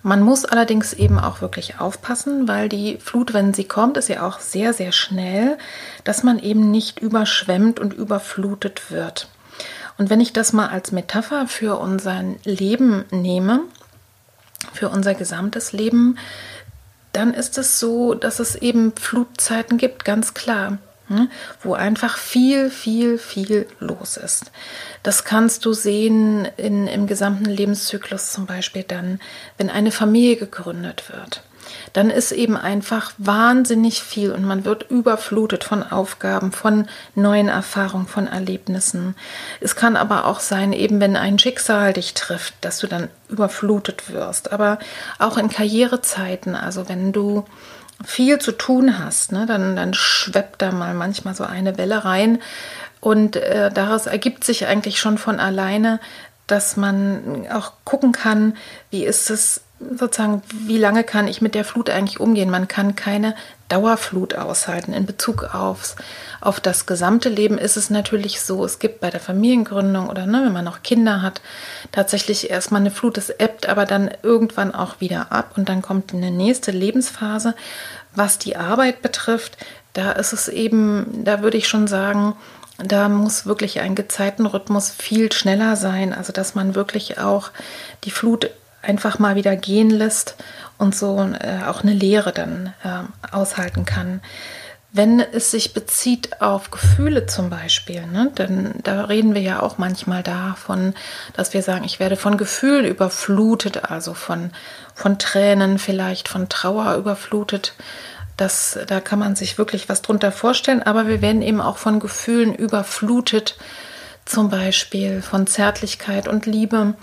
Man 0.02 0.22
muss 0.22 0.46
allerdings 0.46 0.94
eben 0.94 1.20
auch 1.20 1.42
wirklich 1.42 1.80
aufpassen, 1.80 2.48
weil 2.48 2.70
die 2.70 2.98
Flut, 2.98 3.34
wenn 3.34 3.54
sie 3.54 3.66
kommt, 3.66 3.98
ist 3.98 4.08
ja 4.08 4.26
auch 4.26 4.40
sehr, 4.40 4.74
sehr 4.74 4.94
schnell, 4.94 5.58
dass 6.06 6.24
man 6.24 6.40
eben 6.40 6.72
nicht 6.72 7.00
überschwemmt 7.00 7.80
und 7.80 7.94
überflutet 7.94 8.92
wird. 8.92 9.28
Und 9.98 10.10
wenn 10.10 10.22
ich 10.22 10.32
das 10.32 10.54
mal 10.54 10.70
als 10.70 10.94
Metapher 10.94 11.48
für 11.48 11.78
unser 11.78 12.24
Leben 12.46 13.04
nehme, 13.12 13.60
für 14.74 14.88
unser 14.88 15.14
gesamtes 15.14 15.74
Leben, 15.74 16.18
dann 17.14 17.34
ist 17.34 17.58
es 17.58 17.80
so, 17.80 18.14
dass 18.14 18.40
es 18.40 18.56
eben 18.56 18.94
Flutzeiten 18.96 19.78
gibt, 19.78 20.06
ganz 20.06 20.34
klar, 20.34 20.78
hm, 21.08 21.30
wo 21.64 21.74
einfach 21.74 22.18
viel, 22.18 22.70
viel, 22.70 23.18
viel 23.18 23.68
los 23.80 24.18
ist. 24.18 24.52
Das 25.02 25.24
kannst 25.24 25.66
du 25.66 25.74
sehen 25.74 26.48
in, 26.58 26.88
im 26.88 27.08
gesamten 27.08 27.46
Lebenszyklus 27.46 28.32
zum 28.32 28.46
Beispiel 28.46 28.84
dann, 28.84 29.20
wenn 29.58 29.70
eine 29.70 29.92
Familie 29.92 30.36
gegründet 30.36 31.12
wird 31.12 31.44
dann 31.94 32.10
ist 32.10 32.32
eben 32.32 32.58
einfach 32.58 33.12
wahnsinnig 33.18 34.02
viel 34.02 34.32
und 34.32 34.46
man 34.46 34.66
wird 34.66 34.90
überflutet 34.90 35.64
von 35.64 35.84
Aufgaben, 35.84 36.52
von 36.52 36.88
neuen 37.16 37.48
Erfahrungen, 37.48 38.08
von 38.08 38.28
Erlebnissen. 38.28 39.16
Es 39.60 39.76
kann 39.76 39.96
aber 39.96 40.26
auch 40.26 40.40
sein, 40.40 40.74
eben 40.74 41.00
wenn 41.00 41.16
ein 41.16 41.40
Schicksal 41.40 41.94
dich 41.94 42.14
trifft, 42.14 42.54
dass 42.62 42.80
du 42.80 42.88
dann 42.88 43.10
überflutet 43.30 44.12
wirst. 44.12 44.52
Aber 44.52 44.80
auch 45.18 45.38
in 45.38 45.50
Karrierezeiten, 45.50 46.56
also 46.56 46.90
wenn 46.90 47.12
du 47.12 47.46
viel 48.06 48.40
zu 48.40 48.52
tun 48.52 49.00
hast, 49.00 49.32
ne, 49.32 49.46
dann, 49.46 49.76
dann 49.76 49.94
schweppt 49.94 50.62
da 50.62 50.72
mal 50.72 50.94
manchmal 50.94 51.36
so 51.36 51.44
eine 51.44 51.78
Welle 51.78 52.06
rein. 52.06 52.42
Und 53.02 53.36
äh, 53.36 53.72
daraus 53.72 54.08
ergibt 54.08 54.44
sich 54.44 54.68
eigentlich 54.68 55.00
schon 55.00 55.18
von 55.18 55.40
alleine, 55.40 56.00
dass 56.48 56.78
man 56.78 57.48
auch 57.52 57.74
gucken 57.86 58.12
kann, 58.12 58.58
wie 58.90 59.06
ist 59.06 59.30
es 59.30 59.62
sozusagen, 59.80 60.42
wie 60.52 60.78
lange 60.78 61.04
kann 61.04 61.28
ich 61.28 61.42
mit 61.42 61.56
der 61.56 61.64
Flut 61.64 61.90
eigentlich 61.90 62.20
umgehen? 62.20 62.50
Man 62.50 62.68
kann 62.68 62.96
keine 62.96 63.36
Dauerflut 63.70 64.36
aushalten. 64.36 64.94
In 64.94 65.06
Bezug 65.06 65.54
aufs, 65.56 65.96
auf 66.42 66.60
das 66.60 66.86
gesamte 66.86 67.30
Leben 67.30 67.58
ist 67.58 67.78
es 67.78 67.90
natürlich 67.90 68.42
so, 68.42 68.66
es 68.66 68.80
gibt 68.80 69.00
bei 69.00 69.10
der 69.10 69.20
Familiengründung 69.20 70.10
oder 70.10 70.26
ne, 70.26 70.42
wenn 70.44 70.54
man 70.54 70.66
noch 70.66 70.84
Kinder 70.84 71.22
hat, 71.22 71.42
tatsächlich 71.92 72.50
erstmal 72.50 72.82
eine 72.82 72.92
Flut, 72.92 73.18
es 73.18 73.30
ebbt 73.30 73.70
aber 73.70 73.86
dann 73.86 74.12
irgendwann 74.24 74.74
auch 74.74 75.00
wieder 75.00 75.32
ab 75.32 75.54
und 75.56 75.70
dann 75.70 75.82
kommt 75.82 76.14
eine 76.14 76.32
nächste 76.32 76.72
Lebensphase. 76.72 77.56
Was 78.16 78.40
die 78.40 78.58
Arbeit 78.58 79.02
betrifft, 79.02 79.58
da 79.94 80.12
ist 80.12 80.34
es 80.34 80.48
eben, 80.48 81.24
da 81.24 81.42
würde 81.42 81.58
ich 81.58 81.68
schon 81.68 81.88
sagen, 81.88 82.36
da 82.80 83.10
muss 83.10 83.46
wirklich 83.46 83.82
ein 83.82 83.96
Gezeitenrhythmus 83.96 84.90
viel 84.90 85.32
schneller 85.32 85.76
sein, 85.76 86.14
also 86.14 86.32
dass 86.34 86.56
man 86.56 86.76
wirklich 86.76 87.20
auch 87.20 87.52
die 88.04 88.12
Flut 88.12 88.50
einfach 88.82 89.20
mal 89.20 89.36
wieder 89.36 89.56
gehen 89.56 89.90
lässt 89.90 90.36
und 90.78 90.96
so 90.96 91.20
äh, 91.20 91.64
auch 91.68 91.84
eine 91.84 91.94
Lehre 91.94 92.32
dann 92.32 92.74
äh, 92.84 93.36
aushalten 93.36 93.86
kann. 93.86 94.22
Wenn 94.92 95.20
es 95.20 95.52
sich 95.52 95.76
bezieht 95.76 96.42
auf 96.42 96.72
Gefühle 96.72 97.28
zum 97.28 97.52
Beispiel, 97.52 98.08
ne, 98.08 98.32
denn 98.36 98.74
da 98.84 99.04
reden 99.04 99.36
wir 99.36 99.42
ja 99.42 99.62
auch 99.62 99.78
manchmal 99.78 100.24
davon, 100.24 100.96
dass 101.34 101.54
wir 101.54 101.62
sagen, 101.62 101.84
ich 101.84 102.00
werde 102.00 102.16
von 102.16 102.38
Gefühlen 102.38 102.86
überflutet, 102.86 103.92
also 103.92 104.16
von, 104.16 104.50
von 104.96 105.20
Tränen 105.20 105.78
vielleicht, 105.78 106.28
von 106.28 106.50
Trauer 106.50 106.96
überflutet. 106.96 107.76
Das, 108.36 108.80
da 108.88 109.00
kann 109.00 109.20
man 109.20 109.36
sich 109.36 109.60
wirklich 109.60 109.90
was 109.90 110.02
drunter 110.02 110.32
vorstellen, 110.32 110.82
aber 110.82 111.08
wir 111.08 111.22
werden 111.22 111.44
eben 111.44 111.62
auch 111.62 111.78
von 111.78 112.00
Gefühlen 112.00 112.56
überflutet, 112.56 113.58
zum 114.26 114.50
Beispiel 114.50 115.22
von 115.22 115.46
Zärtlichkeit 115.46 116.28
und 116.28 116.48
Liebe 116.48 116.96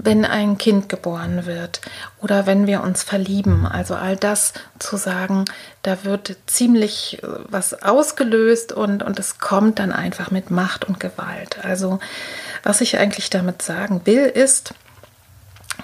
wenn 0.00 0.24
ein 0.24 0.58
Kind 0.58 0.88
geboren 0.88 1.44
wird 1.44 1.80
oder 2.22 2.46
wenn 2.46 2.68
wir 2.68 2.82
uns 2.82 3.02
verlieben. 3.02 3.66
Also 3.66 3.96
all 3.96 4.16
das 4.16 4.54
zu 4.78 4.96
sagen, 4.96 5.44
da 5.82 6.04
wird 6.04 6.36
ziemlich 6.46 7.22
äh, 7.22 7.26
was 7.48 7.82
ausgelöst 7.82 8.72
und, 8.72 9.02
und 9.02 9.18
es 9.18 9.38
kommt 9.38 9.80
dann 9.80 9.92
einfach 9.92 10.30
mit 10.30 10.50
Macht 10.50 10.84
und 10.84 11.00
Gewalt. 11.00 11.64
Also 11.64 11.98
was 12.62 12.80
ich 12.80 12.96
eigentlich 12.98 13.28
damit 13.28 13.60
sagen 13.60 14.02
will, 14.04 14.24
ist, 14.24 14.72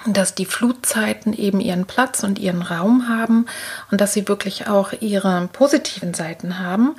dass 0.07 0.35
die 0.35 0.45
Flutzeiten 0.45 1.33
eben 1.33 1.59
ihren 1.59 1.85
Platz 1.85 2.23
und 2.23 2.39
ihren 2.39 2.61
Raum 2.61 3.07
haben 3.09 3.47
und 3.91 4.01
dass 4.01 4.13
sie 4.13 4.27
wirklich 4.27 4.67
auch 4.67 4.93
ihre 4.99 5.49
positiven 5.51 6.13
Seiten 6.13 6.59
haben 6.59 6.95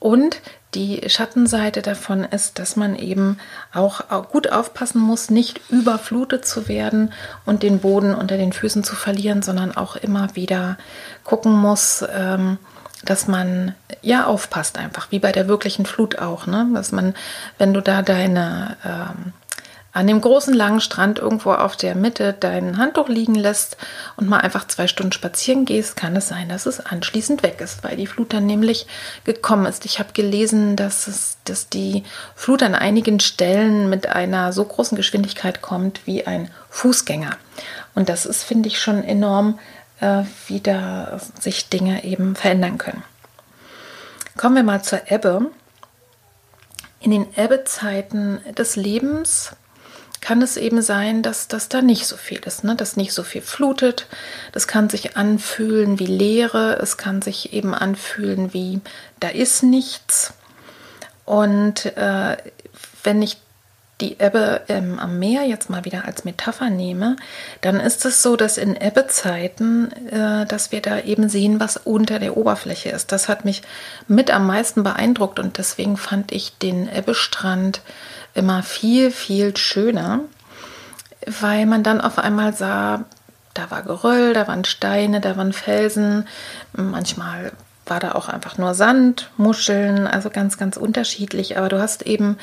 und 0.00 0.40
die 0.74 1.08
Schattenseite 1.08 1.82
davon 1.82 2.24
ist, 2.24 2.58
dass 2.58 2.74
man 2.74 2.96
eben 2.96 3.38
auch 3.72 4.00
gut 4.30 4.50
aufpassen 4.50 5.00
muss, 5.00 5.30
nicht 5.30 5.60
überflutet 5.68 6.46
zu 6.46 6.68
werden 6.68 7.12
und 7.44 7.62
den 7.62 7.80
Boden 7.80 8.14
unter 8.14 8.36
den 8.36 8.52
Füßen 8.52 8.82
zu 8.82 8.96
verlieren, 8.96 9.42
sondern 9.42 9.76
auch 9.76 9.96
immer 9.96 10.34
wieder 10.34 10.78
gucken 11.22 11.52
muss, 11.52 12.04
ähm, 12.12 12.58
dass 13.04 13.28
man 13.28 13.74
ja 14.02 14.26
aufpasst 14.26 14.78
einfach, 14.78 15.10
wie 15.10 15.18
bei 15.18 15.32
der 15.32 15.48
wirklichen 15.48 15.86
Flut 15.86 16.18
auch, 16.18 16.46
ne? 16.46 16.68
Dass 16.74 16.92
man, 16.92 17.14
wenn 17.58 17.74
du 17.74 17.80
da 17.80 18.02
deine 18.02 18.76
ähm, 18.84 19.32
an 19.92 20.06
dem 20.06 20.20
großen 20.20 20.54
langen 20.54 20.80
Strand 20.80 21.18
irgendwo 21.18 21.52
auf 21.52 21.76
der 21.76 21.94
Mitte 21.94 22.32
dein 22.38 22.78
Handtuch 22.78 23.08
liegen 23.08 23.34
lässt 23.34 23.76
und 24.16 24.28
mal 24.28 24.38
einfach 24.38 24.66
zwei 24.66 24.86
Stunden 24.86 25.12
spazieren 25.12 25.64
gehst, 25.64 25.96
kann 25.96 26.14
es 26.14 26.28
sein, 26.28 26.48
dass 26.48 26.66
es 26.66 26.78
anschließend 26.78 27.42
weg 27.42 27.60
ist, 27.60 27.82
weil 27.82 27.96
die 27.96 28.06
Flut 28.06 28.32
dann 28.32 28.46
nämlich 28.46 28.86
gekommen 29.24 29.66
ist. 29.66 29.84
Ich 29.84 29.98
habe 29.98 30.12
gelesen, 30.12 30.76
dass, 30.76 31.08
es, 31.08 31.38
dass 31.44 31.68
die 31.68 32.04
Flut 32.36 32.62
an 32.62 32.74
einigen 32.74 33.18
Stellen 33.18 33.90
mit 33.90 34.06
einer 34.06 34.52
so 34.52 34.64
großen 34.64 34.96
Geschwindigkeit 34.96 35.60
kommt 35.60 36.06
wie 36.06 36.24
ein 36.24 36.50
Fußgänger. 36.68 37.36
Und 37.94 38.08
das 38.08 38.26
ist, 38.26 38.44
finde 38.44 38.68
ich, 38.68 38.80
schon 38.80 39.02
enorm, 39.02 39.58
äh, 40.00 40.22
wie 40.46 40.60
da 40.60 41.18
sich 41.40 41.68
Dinge 41.68 42.04
eben 42.04 42.36
verändern 42.36 42.78
können. 42.78 43.02
Kommen 44.36 44.54
wir 44.54 44.62
mal 44.62 44.82
zur 44.82 45.10
Ebbe. 45.10 45.50
In 47.00 47.10
den 47.10 47.26
Ebbezeiten 47.34 48.40
des 48.56 48.76
Lebens 48.76 49.56
kann 50.20 50.42
es 50.42 50.56
eben 50.56 50.82
sein, 50.82 51.22
dass 51.22 51.48
das 51.48 51.68
da 51.68 51.82
nicht 51.82 52.06
so 52.06 52.16
viel 52.16 52.40
ist, 52.44 52.64
ne? 52.64 52.76
dass 52.76 52.96
nicht 52.96 53.12
so 53.12 53.22
viel 53.22 53.42
flutet. 53.42 54.06
Das 54.52 54.66
kann 54.68 54.88
sich 54.90 55.16
anfühlen 55.16 55.98
wie 55.98 56.06
Leere, 56.06 56.78
es 56.80 56.96
kann 56.96 57.22
sich 57.22 57.52
eben 57.52 57.74
anfühlen 57.74 58.52
wie 58.52 58.80
da 59.18 59.28
ist 59.28 59.62
nichts. 59.62 60.34
Und 61.24 61.86
äh, 61.96 62.36
wenn 63.02 63.22
ich 63.22 63.38
die 64.00 64.18
Ebbe 64.18 64.62
ähm, 64.68 64.98
am 64.98 65.18
Meer 65.18 65.44
jetzt 65.44 65.70
mal 65.70 65.84
wieder 65.84 66.04
als 66.06 66.24
Metapher 66.24 66.70
nehme, 66.70 67.16
dann 67.60 67.80
ist 67.80 68.04
es 68.04 68.22
so, 68.22 68.36
dass 68.36 68.58
in 68.58 68.74
Ebbezeiten, 68.74 69.92
äh, 70.08 70.46
dass 70.46 70.72
wir 70.72 70.80
da 70.80 71.00
eben 71.00 71.28
sehen, 71.28 71.60
was 71.60 71.76
unter 71.76 72.18
der 72.18 72.36
Oberfläche 72.36 72.90
ist. 72.90 73.12
Das 73.12 73.28
hat 73.28 73.44
mich 73.44 73.62
mit 74.08 74.30
am 74.30 74.46
meisten 74.46 74.82
beeindruckt 74.82 75.38
und 75.38 75.58
deswegen 75.58 75.96
fand 75.96 76.32
ich 76.32 76.56
den 76.58 76.88
Ebbestrand 76.92 77.82
immer 78.34 78.62
viel, 78.62 79.10
viel 79.10 79.56
schöner, 79.56 80.20
weil 81.26 81.66
man 81.66 81.82
dann 81.82 82.00
auf 82.00 82.18
einmal 82.18 82.54
sah, 82.54 83.04
da 83.54 83.70
war 83.70 83.82
Geröll, 83.82 84.32
da 84.32 84.46
waren 84.48 84.64
Steine, 84.64 85.20
da 85.20 85.36
waren 85.36 85.52
Felsen, 85.52 86.26
manchmal 86.72 87.52
war 87.90 87.98
da 87.98 88.12
auch 88.12 88.28
einfach 88.28 88.56
nur 88.56 88.74
Sand, 88.74 89.30
Muscheln, 89.36 90.06
also 90.06 90.30
ganz, 90.30 90.56
ganz 90.56 90.76
unterschiedlich. 90.76 91.58
Aber 91.58 91.68
du 91.68 91.80
hast 91.80 92.02
eben 92.02 92.38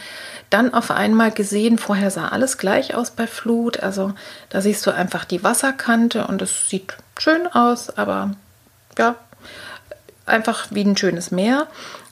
dann 0.50 0.74
auf 0.74 0.91
einmal 0.91 1.32
gesehen, 1.32 1.77
vorher 1.77 2.12
sah 2.12 2.27
alles 2.27 2.58
gleich 2.58 2.96
aus 2.96 3.12
bei 3.12 3.25
Flut. 3.27 3.79
Also 3.82 4.13
da 4.50 4.62
siehst 4.62 4.86
du 4.86 4.91
einfach 4.91 5.24
die 5.24 5.44
Wasserkante 5.44 6.27
und 6.27 6.41
es 6.41 6.70
sieht 6.70 6.94
schön 7.17 7.48
aus, 7.48 7.98
aber 7.98 8.32
ja, 8.98 9.15
einfach 10.25 10.67
wie 10.70 10.84
ein 10.84 10.98
schönes 10.98 11.32
Meer. 11.32 11.67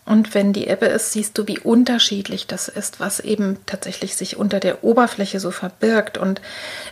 Und 0.06 0.36
wenn 0.36 0.54
die 0.54 0.68
Ebbe 0.68 0.86
ist, 0.86 1.12
siehst 1.12 1.38
du, 1.38 1.48
wie 1.48 1.60
unterschiedlich 1.60 2.46
das 2.46 2.68
ist, 2.68 3.00
was 3.00 3.20
eben 3.20 3.58
tatsächlich 3.66 4.16
sich 4.16 4.38
unter 4.38 4.60
der 4.60 4.84
Oberfläche 4.84 5.40
so 5.40 5.50
verbirgt. 5.50 6.18
Und 6.20 6.42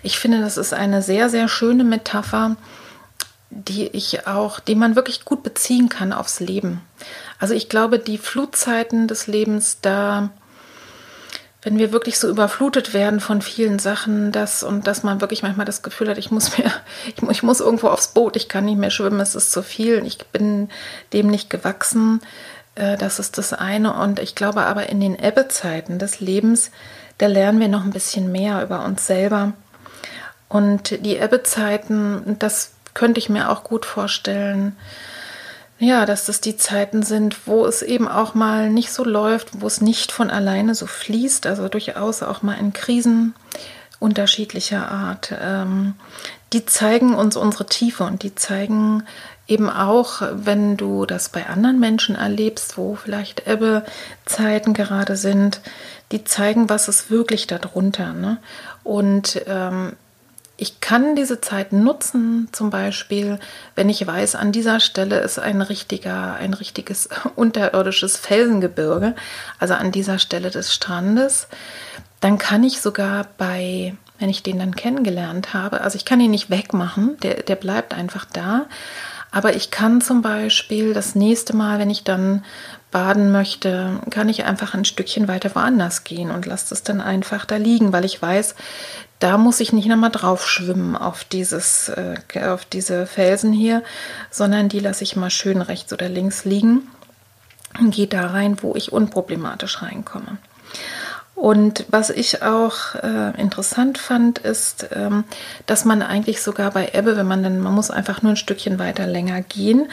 ich 0.02 0.18
finde, 0.18 0.42
das 0.42 0.58
ist 0.58 0.74
eine 0.74 1.04
sehr, 1.04 1.30
sehr 1.30 1.48
schöne 1.48 1.84
Metapher, 1.84 2.56
die 3.52 3.88
ich 3.88 4.26
auch, 4.26 4.60
die 4.60 4.74
man 4.74 4.96
wirklich 4.96 5.26
gut 5.26 5.44
beziehen 5.44 5.90
kann 5.90 6.12
aufs 6.12 6.40
Leben. 6.40 6.82
Also 7.38 7.54
ich 7.54 7.70
glaube, 7.70 8.00
die 8.00 8.18
Flutzeiten 8.18 9.08
des 9.08 9.28
Lebens, 9.28 9.78
da, 9.80 10.30
wenn 11.62 11.78
wir 11.78 11.92
wirklich 11.92 12.18
so 12.18 12.28
überflutet 12.28 12.96
werden 12.96 13.20
von 13.20 13.44
vielen 13.44 13.78
Sachen, 13.78 14.32
dass 14.32 14.64
und 14.64 14.88
dass 14.88 15.04
man 15.04 15.22
wirklich 15.22 15.44
manchmal 15.44 15.68
das 15.68 15.84
Gefühl 15.84 16.10
hat, 16.10 16.18
ich 16.18 16.32
muss 16.32 16.58
mir, 16.58 16.66
ich, 17.16 17.22
ich 17.30 17.44
muss 17.44 17.60
irgendwo 17.60 17.90
aufs 17.90 18.08
Boot, 18.08 18.36
ich 18.36 18.50
kann 18.50 18.66
nicht 18.66 18.80
mehr 18.80 18.90
schwimmen, 18.90 19.20
es 19.20 19.36
ist 19.36 19.52
zu 19.52 19.62
viel, 19.62 20.04
ich 20.04 20.18
bin 20.18 20.70
dem 21.14 21.28
nicht 21.28 21.52
gewachsen 21.52 22.22
äh, 22.76 22.98
das 22.98 23.20
ist 23.20 23.38
das 23.38 23.54
eine. 23.54 23.94
Und 23.94 24.20
ich 24.20 24.36
glaube 24.36 24.64
aber 24.64 24.90
in 24.90 25.00
den 25.00 25.18
Ebbezeiten 25.18 26.00
des 26.00 26.20
Lebens, 26.20 26.72
da 27.18 27.28
lernen 27.28 27.60
wir 27.60 27.68
noch 27.68 27.84
ein 27.84 27.92
bisschen 27.92 28.32
mehr 28.32 28.64
über 28.64 28.84
uns 28.86 29.06
selber. 29.06 29.54
Und 30.50 31.06
die 31.06 31.18
Ebbezeiten, 31.18 32.38
das 32.40 32.74
könnte 32.94 33.20
ich 33.20 33.30
mir 33.30 33.50
auch 33.50 33.64
gut 33.64 33.86
vorstellen, 33.86 34.76
ja, 35.80 36.06
dass 36.06 36.26
das 36.26 36.40
die 36.40 36.56
Zeiten 36.56 37.04
sind, 37.04 37.48
wo 37.48 37.66
es 37.66 37.82
eben 37.82 38.08
auch 38.08 38.36
mal 38.36 38.70
nicht 38.70 38.92
so 38.92 39.04
läuft, 39.04 39.62
wo 39.62 39.68
es 39.68 39.82
nicht 39.82 40.12
von 40.12 40.30
alleine 40.30 40.76
so 40.76 40.86
fließt, 40.86 41.48
also 41.48 41.68
durchaus 41.68 42.24
auch 42.24 42.42
mal 42.42 42.54
in 42.54 42.72
Krisen 42.72 43.34
unterschiedlicher 44.00 44.90
Art. 44.90 45.34
Ähm, 45.42 45.96
die 46.54 46.66
zeigen 46.66 47.16
uns 47.16 47.36
unsere 47.36 47.66
Tiefe 47.66 48.04
und 48.04 48.22
die 48.24 48.36
zeigen 48.36 49.04
eben 49.54 49.70
auch, 49.70 50.22
wenn 50.32 50.76
du 50.78 51.06
das 51.06 51.30
bei 51.30 51.46
anderen 51.46 51.80
Menschen 51.80 52.16
erlebst, 52.16 52.78
wo 52.78 52.96
vielleicht 52.96 53.48
Ebbezeiten 53.48 54.74
gerade 54.74 55.16
sind, 55.16 55.62
die 56.12 56.24
zeigen, 56.24 56.70
was 56.70 56.88
ist 56.88 57.12
wirklich 57.12 57.46
darunter. 57.48 58.14
Ne? 58.14 58.38
Und 58.84 59.42
ähm, 59.48 59.94
ich 60.58 60.80
kann 60.82 61.16
diese 61.16 61.42
Zeit 61.42 61.72
nutzen, 61.72 62.48
zum 62.52 62.70
Beispiel, 62.70 63.40
wenn 63.76 63.90
ich 63.90 64.06
weiß, 64.06 64.36
an 64.36 64.52
dieser 64.52 64.80
Stelle 64.80 65.20
ist 65.20 65.38
ein 65.38 65.62
richtiger, 65.62 66.36
ein 66.36 66.54
richtiges 66.54 67.10
unterirdisches 67.36 68.18
Felsengebirge, 68.18 69.16
also 69.60 69.76
an 69.76 69.92
dieser 69.92 70.20
Stelle 70.20 70.50
des 70.50 70.74
Strandes, 70.74 71.48
dann 72.22 72.38
kann 72.38 72.64
ich 72.64 72.82
sogar 72.82 73.28
bei, 73.38 73.96
wenn 74.20 74.30
ich 74.30 74.44
den 74.44 74.60
dann 74.60 74.76
kennengelernt 74.76 75.54
habe, 75.54 75.82
also 75.82 75.96
ich 75.98 76.06
kann 76.06 76.22
ihn 76.22 76.32
nicht 76.32 76.50
wegmachen, 76.50 77.18
der, 77.22 77.44
der 77.44 77.56
bleibt 77.56 77.94
einfach 77.94 78.26
da, 78.26 78.68
aber 79.34 79.56
ich 79.56 79.72
kann 79.72 80.00
zum 80.00 80.22
Beispiel 80.22 80.94
das 80.94 81.16
nächste 81.16 81.56
Mal, 81.56 81.80
wenn 81.80 81.90
ich 81.90 82.04
dann 82.04 82.46
baden 82.92 83.32
möchte, 83.32 84.00
kann 84.12 84.30
ich 84.30 84.46
einfach 84.46 84.76
ein 84.76 84.86
Stückchen 84.86 85.28
weiter 85.28 85.56
woanders 85.56 86.04
gehen 86.04 86.30
und 86.30 86.46
lasse 86.46 86.72
es 86.72 86.84
dann 86.84 87.02
einfach 87.02 87.44
da 87.46 87.56
liegen, 87.56 87.92
weil 87.92 88.06
ich 88.06 88.22
weiß, 88.22 88.54
da 89.18 89.40
muss 89.40 89.60
ich 89.60 89.74
nicht 89.74 89.88
nochmal 89.88 90.12
drauf 90.12 90.48
schwimmen 90.48 90.96
auf, 90.96 91.24
dieses, 91.24 91.90
äh, 91.90 92.16
auf 92.48 92.64
diese 92.66 93.08
Felsen 93.08 93.54
hier, 93.54 93.82
sondern 94.30 94.70
die 94.70 94.80
lasse 94.80 95.04
ich 95.04 95.16
mal 95.16 95.32
schön 95.32 95.64
rechts 95.64 95.92
oder 95.92 96.10
links 96.10 96.46
liegen 96.46 96.88
und 97.80 97.96
gehe 97.96 98.06
da 98.06 98.28
rein, 98.28 98.58
wo 98.62 98.76
ich 98.76 98.94
unproblematisch 98.94 99.82
reinkomme. 99.82 100.38
Und 101.44 101.86
was 101.90 102.10
ich 102.10 102.42
auch 102.42 102.96
äh, 102.96 103.38
interessant 103.38 103.98
fand, 103.98 104.40
ist, 104.40 104.88
ähm, 104.94 105.26
dass 105.66 105.84
man 105.84 106.02
eigentlich 106.02 106.42
sogar 106.42 106.72
bei 106.72 106.92
Ebbe, 106.94 107.18
wenn 107.18 107.28
man 107.28 107.44
dann, 107.44 107.60
man 107.60 107.74
muss 107.74 107.92
einfach 107.92 108.22
nur 108.22 108.32
ein 108.32 108.38
Stückchen 108.38 108.80
weiter 108.80 109.06
länger 109.08 109.42
gehen, 109.42 109.90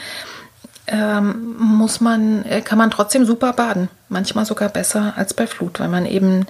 ähm, 0.87 1.57
muss 1.57 1.99
man, 1.99 2.45
äh, 2.45 2.61
kann 2.61 2.77
man 2.77 2.89
trotzdem 2.89 3.25
super 3.25 3.51
baden. 3.51 3.89
Manchmal 4.07 4.45
sogar 4.45 4.69
besser 4.69 5.15
als 5.17 5.33
bei 5.33 5.45
Flut, 5.45 5.81
weil 5.81 5.89
man 5.89 6.05
eben 6.05 6.45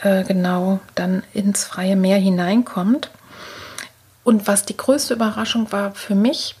äh, 0.00 0.24
genau 0.24 0.80
dann 0.94 1.22
ins 1.34 1.64
freie 1.64 1.94
Meer 1.94 2.16
hineinkommt. 2.16 3.10
Und 4.24 4.48
was 4.48 4.64
die 4.64 4.78
größte 4.78 5.12
Überraschung 5.12 5.70
war 5.70 5.92
für 5.92 6.14
mich, 6.14 6.56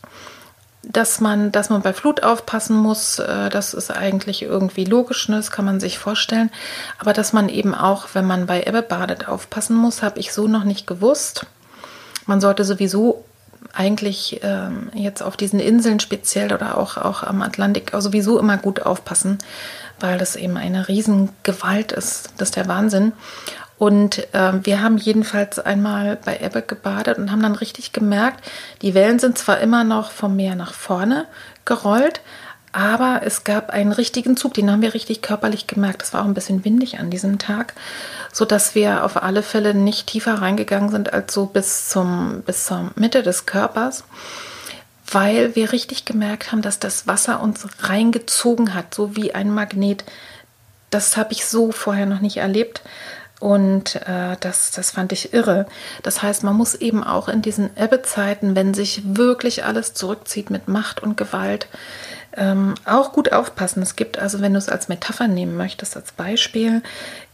dass 0.88 1.20
man, 1.20 1.50
dass 1.50 1.68
man 1.68 1.82
bei 1.82 1.92
Flut 1.92 2.22
aufpassen 2.22 2.76
muss, 2.76 3.18
äh, 3.18 3.50
das 3.50 3.74
ist 3.74 3.90
eigentlich 3.90 4.42
irgendwie 4.42 4.84
logisch, 4.84 5.28
ne? 5.28 5.36
das 5.36 5.50
kann 5.50 5.64
man 5.64 5.80
sich 5.80 5.98
vorstellen. 5.98 6.50
Aber 6.98 7.12
dass 7.12 7.32
man 7.32 7.48
eben 7.48 7.74
auch, 7.74 8.08
wenn 8.12 8.24
man 8.24 8.46
bei 8.46 8.62
Ebbe 8.62 8.82
badet, 8.82 9.28
aufpassen 9.28 9.76
muss, 9.76 10.02
habe 10.02 10.18
ich 10.20 10.32
so 10.32 10.46
noch 10.46 10.64
nicht 10.64 10.86
gewusst. 10.86 11.46
Man 12.26 12.40
sollte 12.40 12.64
sowieso 12.64 13.24
eigentlich 13.72 14.40
ähm, 14.42 14.90
jetzt 14.94 15.22
auf 15.22 15.36
diesen 15.36 15.60
Inseln 15.60 16.00
speziell 16.00 16.52
oder 16.52 16.78
auch, 16.78 16.96
auch 16.96 17.22
am 17.22 17.42
Atlantik 17.42 17.92
sowieso 17.98 18.38
immer 18.38 18.56
gut 18.56 18.80
aufpassen, 18.82 19.38
weil 20.00 20.18
das 20.18 20.36
eben 20.36 20.56
eine 20.56 20.88
Riesengewalt 20.88 21.92
ist. 21.92 22.30
Das 22.38 22.48
ist 22.48 22.56
der 22.56 22.68
Wahnsinn. 22.68 23.12
Und 23.78 24.32
äh, 24.34 24.52
wir 24.62 24.82
haben 24.82 24.96
jedenfalls 24.96 25.58
einmal 25.58 26.18
bei 26.24 26.38
Ebbe 26.40 26.62
gebadet 26.62 27.18
und 27.18 27.30
haben 27.30 27.42
dann 27.42 27.56
richtig 27.56 27.92
gemerkt, 27.92 28.42
die 28.82 28.94
Wellen 28.94 29.18
sind 29.18 29.36
zwar 29.36 29.60
immer 29.60 29.84
noch 29.84 30.10
vom 30.12 30.34
Meer 30.34 30.54
nach 30.54 30.72
vorne 30.72 31.26
gerollt, 31.64 32.20
aber 32.72 33.20
es 33.24 33.44
gab 33.44 33.70
einen 33.70 33.92
richtigen 33.92 34.36
Zug, 34.36 34.54
den 34.54 34.70
haben 34.70 34.82
wir 34.82 34.92
richtig 34.92 35.22
körperlich 35.22 35.66
gemerkt. 35.66 36.02
Es 36.02 36.12
war 36.12 36.22
auch 36.22 36.26
ein 36.26 36.34
bisschen 36.34 36.62
windig 36.64 36.98
an 36.98 37.10
diesem 37.10 37.38
Tag, 37.38 37.74
so 38.32 38.44
dass 38.44 38.74
wir 38.74 39.02
auf 39.04 39.22
alle 39.22 39.42
Fälle 39.42 39.72
nicht 39.72 40.08
tiefer 40.08 40.34
reingegangen 40.34 40.90
sind 40.90 41.12
als 41.12 41.32
so 41.32 41.46
bis 41.46 41.88
zum 41.88 42.42
bis 42.44 42.66
zur 42.66 42.90
Mitte 42.94 43.22
des 43.22 43.46
Körpers, 43.46 44.04
weil 45.10 45.54
wir 45.54 45.72
richtig 45.72 46.04
gemerkt 46.04 46.52
haben, 46.52 46.60
dass 46.60 46.78
das 46.78 47.06
Wasser 47.06 47.42
uns 47.42 47.66
reingezogen 47.80 48.74
hat, 48.74 48.94
so 48.94 49.16
wie 49.16 49.34
ein 49.34 49.50
Magnet. 49.50 50.04
Das 50.90 51.16
habe 51.16 51.32
ich 51.32 51.46
so 51.46 51.72
vorher 51.72 52.06
noch 52.06 52.20
nicht 52.20 52.36
erlebt. 52.36 52.82
Und 53.38 53.96
äh, 53.96 54.36
das, 54.40 54.70
das 54.70 54.90
fand 54.90 55.12
ich 55.12 55.34
irre. 55.34 55.66
Das 56.02 56.22
heißt, 56.22 56.42
man 56.42 56.56
muss 56.56 56.74
eben 56.74 57.04
auch 57.04 57.28
in 57.28 57.42
diesen 57.42 57.70
Ebbezeiten, 57.76 58.56
wenn 58.56 58.72
sich 58.72 59.02
wirklich 59.04 59.64
alles 59.64 59.92
zurückzieht 59.92 60.48
mit 60.48 60.68
Macht 60.68 61.02
und 61.02 61.16
Gewalt, 61.16 61.68
ähm, 62.36 62.74
auch 62.84 63.12
gut 63.12 63.32
aufpassen. 63.32 63.82
Es 63.82 63.96
gibt 63.96 64.18
also, 64.18 64.40
wenn 64.40 64.52
du 64.52 64.58
es 64.58 64.68
als 64.68 64.88
Metapher 64.88 65.28
nehmen 65.28 65.56
möchtest, 65.56 65.96
als 65.96 66.12
Beispiel, 66.12 66.82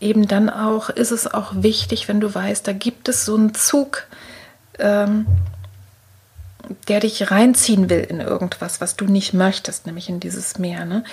eben 0.00 0.26
dann 0.26 0.50
auch, 0.50 0.90
ist 0.90 1.12
es 1.12 1.32
auch 1.32 1.52
wichtig, 1.56 2.08
wenn 2.08 2.20
du 2.20 2.32
weißt, 2.32 2.66
da 2.66 2.72
gibt 2.72 3.08
es 3.08 3.24
so 3.24 3.36
einen 3.36 3.54
Zug, 3.54 4.04
ähm, 4.78 5.26
der 6.88 7.00
dich 7.00 7.30
reinziehen 7.30 7.90
will 7.90 8.00
in 8.00 8.20
irgendwas, 8.20 8.80
was 8.80 8.96
du 8.96 9.04
nicht 9.04 9.34
möchtest, 9.34 9.86
nämlich 9.86 10.08
in 10.08 10.20
dieses 10.20 10.58
Meer, 10.58 10.84
ne? 10.84 11.04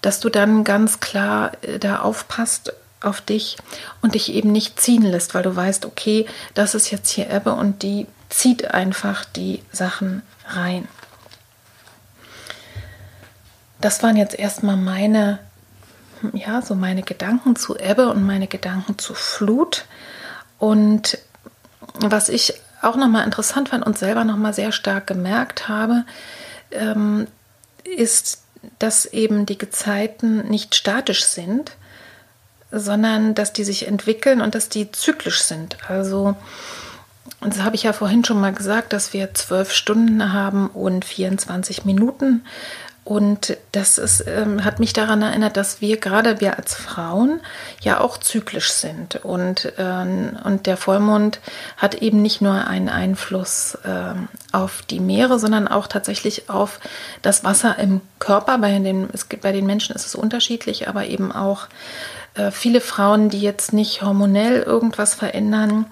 dass 0.00 0.20
du 0.20 0.28
dann 0.28 0.64
ganz 0.64 1.00
klar 1.00 1.52
äh, 1.62 1.78
da 1.78 2.00
aufpasst 2.00 2.72
auf 3.04 3.20
dich 3.20 3.56
und 4.02 4.14
dich 4.14 4.32
eben 4.32 4.52
nicht 4.52 4.80
ziehen 4.80 5.02
lässt, 5.02 5.34
weil 5.34 5.42
du 5.42 5.54
weißt, 5.54 5.86
okay, 5.86 6.26
das 6.54 6.74
ist 6.74 6.90
jetzt 6.90 7.10
hier 7.10 7.30
Ebbe 7.30 7.52
und 7.52 7.82
die 7.82 8.06
zieht 8.28 8.72
einfach 8.72 9.24
die 9.24 9.62
Sachen 9.72 10.22
rein. 10.46 10.88
Das 13.80 14.02
waren 14.02 14.16
jetzt 14.16 14.38
erstmal 14.38 14.76
meine, 14.76 15.38
ja, 16.32 16.62
so 16.62 16.74
meine 16.74 17.02
Gedanken 17.02 17.54
zu 17.54 17.76
Ebbe 17.76 18.08
und 18.08 18.24
meine 18.24 18.46
Gedanken 18.46 18.98
zu 18.98 19.14
Flut. 19.14 19.84
Und 20.58 21.18
was 21.94 22.28
ich 22.28 22.54
auch 22.82 22.96
nochmal 22.96 23.24
interessant 23.24 23.68
fand 23.68 23.84
und 23.84 23.98
selber 23.98 24.24
nochmal 24.24 24.54
sehr 24.54 24.72
stark 24.72 25.06
gemerkt 25.06 25.68
habe, 25.68 26.04
ähm, 26.70 27.26
ist, 27.84 28.42
dass 28.78 29.06
eben 29.06 29.46
die 29.46 29.58
Gezeiten 29.58 30.48
nicht 30.48 30.74
statisch 30.74 31.24
sind, 31.24 31.72
sondern 32.74 33.34
dass 33.34 33.52
die 33.52 33.64
sich 33.64 33.86
entwickeln 33.86 34.40
und 34.40 34.54
dass 34.54 34.68
die 34.68 34.90
zyklisch 34.92 35.42
sind. 35.42 35.76
Also, 35.88 36.36
das 37.40 37.62
habe 37.62 37.76
ich 37.76 37.82
ja 37.82 37.92
vorhin 37.92 38.24
schon 38.24 38.40
mal 38.40 38.52
gesagt, 38.52 38.92
dass 38.92 39.12
wir 39.12 39.34
zwölf 39.34 39.72
Stunden 39.72 40.32
haben 40.32 40.68
und 40.68 41.04
24 41.04 41.84
Minuten. 41.84 42.42
Und 43.04 43.58
das 43.72 43.98
ist, 43.98 44.24
ähm, 44.26 44.64
hat 44.64 44.80
mich 44.80 44.94
daran 44.94 45.20
erinnert, 45.20 45.58
dass 45.58 45.82
wir 45.82 45.98
gerade 45.98 46.40
wir 46.40 46.56
als 46.56 46.74
Frauen 46.74 47.40
ja 47.82 48.00
auch 48.00 48.16
zyklisch 48.16 48.72
sind. 48.72 49.16
Und, 49.16 49.74
ähm, 49.76 50.38
und 50.42 50.64
der 50.64 50.78
Vollmond 50.78 51.38
hat 51.76 51.96
eben 51.96 52.22
nicht 52.22 52.40
nur 52.40 52.66
einen 52.66 52.88
Einfluss 52.88 53.76
ähm, 53.84 54.28
auf 54.52 54.80
die 54.88 55.00
Meere, 55.00 55.38
sondern 55.38 55.68
auch 55.68 55.86
tatsächlich 55.86 56.48
auf 56.48 56.80
das 57.20 57.44
Wasser 57.44 57.78
im 57.78 58.00
Körper. 58.20 58.56
Bei 58.56 58.78
den, 58.78 59.10
es 59.12 59.28
gibt, 59.28 59.42
bei 59.42 59.52
den 59.52 59.66
Menschen 59.66 59.94
ist 59.94 60.06
es 60.06 60.14
unterschiedlich, 60.14 60.88
aber 60.88 61.04
eben 61.04 61.30
auch 61.30 61.68
äh, 62.34 62.50
viele 62.50 62.80
Frauen, 62.80 63.30
die 63.30 63.40
jetzt 63.40 63.72
nicht 63.72 64.02
hormonell 64.02 64.62
irgendwas 64.62 65.14
verändern, 65.14 65.86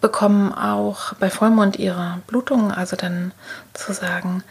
bekommen 0.00 0.52
auch 0.52 1.14
bei 1.14 1.30
Vollmond 1.30 1.76
ihre 1.78 2.20
Blutung, 2.26 2.72
also 2.72 2.96
dann 2.96 3.32
zu 3.72 3.92
sagen, 3.92 4.42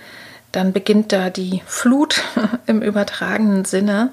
dann 0.52 0.74
beginnt 0.74 1.12
da 1.12 1.30
die 1.30 1.62
Flut 1.66 2.24
im 2.66 2.82
übertragenen 2.82 3.66
Sinne. 3.66 4.12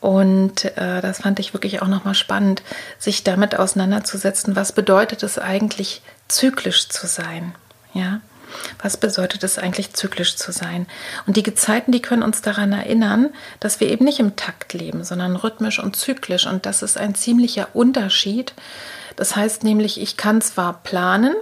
Und 0.00 0.64
äh, 0.76 1.00
das 1.00 1.22
fand 1.22 1.40
ich 1.40 1.54
wirklich 1.54 1.82
auch 1.82 1.88
nochmal 1.88 2.14
spannend, 2.14 2.62
sich 2.98 3.24
damit 3.24 3.58
auseinanderzusetzen, 3.58 4.54
was 4.54 4.72
bedeutet 4.72 5.22
es 5.22 5.38
eigentlich, 5.38 6.02
zyklisch 6.28 6.88
zu 6.88 7.06
sein. 7.06 7.54
Ja, 7.94 8.20
was 8.82 8.96
bedeutet 8.96 9.44
es 9.44 9.58
eigentlich, 9.58 9.92
zyklisch 9.92 10.36
zu 10.36 10.52
sein? 10.52 10.86
Und 11.26 11.36
die 11.36 11.42
Gezeiten, 11.42 11.92
die 11.92 12.02
können 12.02 12.22
uns 12.22 12.42
daran 12.42 12.72
erinnern, 12.72 13.30
dass 13.60 13.80
wir 13.80 13.88
eben 13.88 14.04
nicht 14.04 14.20
im 14.20 14.36
Takt 14.36 14.72
leben, 14.72 15.04
sondern 15.04 15.36
rhythmisch 15.36 15.78
und 15.78 15.96
zyklisch. 15.96 16.46
Und 16.46 16.66
das 16.66 16.82
ist 16.82 16.98
ein 16.98 17.14
ziemlicher 17.14 17.68
Unterschied. 17.74 18.54
Das 19.16 19.36
heißt 19.36 19.64
nämlich, 19.64 20.00
ich 20.00 20.16
kann 20.16 20.40
zwar 20.40 20.82
planen, 20.82 21.34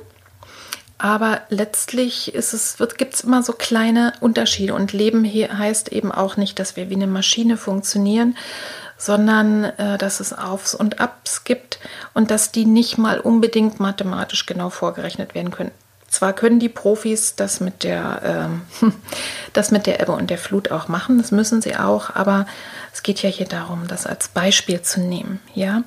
aber 0.98 1.42
letztlich 1.50 2.34
ist 2.34 2.54
es, 2.54 2.76
gibt 2.96 3.14
es 3.14 3.20
immer 3.20 3.42
so 3.42 3.52
kleine 3.52 4.14
Unterschiede. 4.20 4.74
Und 4.74 4.92
Leben 4.92 5.24
hier 5.24 5.58
heißt 5.58 5.92
eben 5.92 6.10
auch 6.10 6.36
nicht, 6.36 6.58
dass 6.58 6.76
wir 6.76 6.88
wie 6.88 6.94
eine 6.94 7.06
Maschine 7.06 7.56
funktionieren, 7.56 8.36
sondern 8.96 9.64
äh, 9.64 9.98
dass 9.98 10.20
es 10.20 10.32
Aufs 10.32 10.74
und 10.74 11.00
Abs 11.00 11.44
gibt 11.44 11.78
und 12.14 12.30
dass 12.30 12.50
die 12.50 12.64
nicht 12.64 12.96
mal 12.96 13.20
unbedingt 13.20 13.78
mathematisch 13.78 14.46
genau 14.46 14.70
vorgerechnet 14.70 15.34
werden 15.34 15.50
können. 15.50 15.72
Zwar 16.08 16.32
können 16.32 16.60
die 16.60 16.68
Profis 16.68 17.34
das 17.34 17.60
mit 17.60 17.82
der, 17.82 18.20
ähm, 18.24 18.62
das 19.52 19.70
mit 19.70 19.86
der 19.86 20.00
Ebbe 20.00 20.12
und 20.12 20.30
der 20.30 20.38
Flut 20.38 20.70
auch 20.70 20.88
machen, 20.88 21.18
das 21.18 21.32
müssen 21.32 21.60
sie 21.60 21.76
auch, 21.76 22.14
aber 22.14 22.46
es 22.92 23.02
geht 23.02 23.22
ja 23.22 23.28
hier 23.28 23.46
darum, 23.46 23.86
das 23.88 24.06
als 24.06 24.28
Beispiel 24.28 24.82
zu 24.82 25.00
nehmen, 25.00 25.40
ja. 25.54 25.82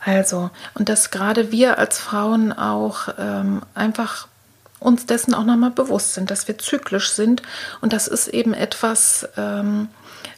Also, 0.00 0.50
und 0.74 0.88
dass 0.88 1.10
gerade 1.10 1.52
wir 1.52 1.78
als 1.78 1.98
Frauen 1.98 2.52
auch 2.52 3.08
ähm, 3.18 3.62
einfach 3.74 4.28
uns 4.80 5.06
dessen 5.06 5.34
auch 5.34 5.44
nochmal 5.44 5.72
bewusst 5.72 6.14
sind, 6.14 6.30
dass 6.30 6.48
wir 6.48 6.56
zyklisch 6.56 7.10
sind 7.10 7.42
und 7.80 7.92
das 7.92 8.08
ist 8.08 8.28
eben 8.28 8.54
etwas, 8.54 9.28
ähm, 9.36 9.88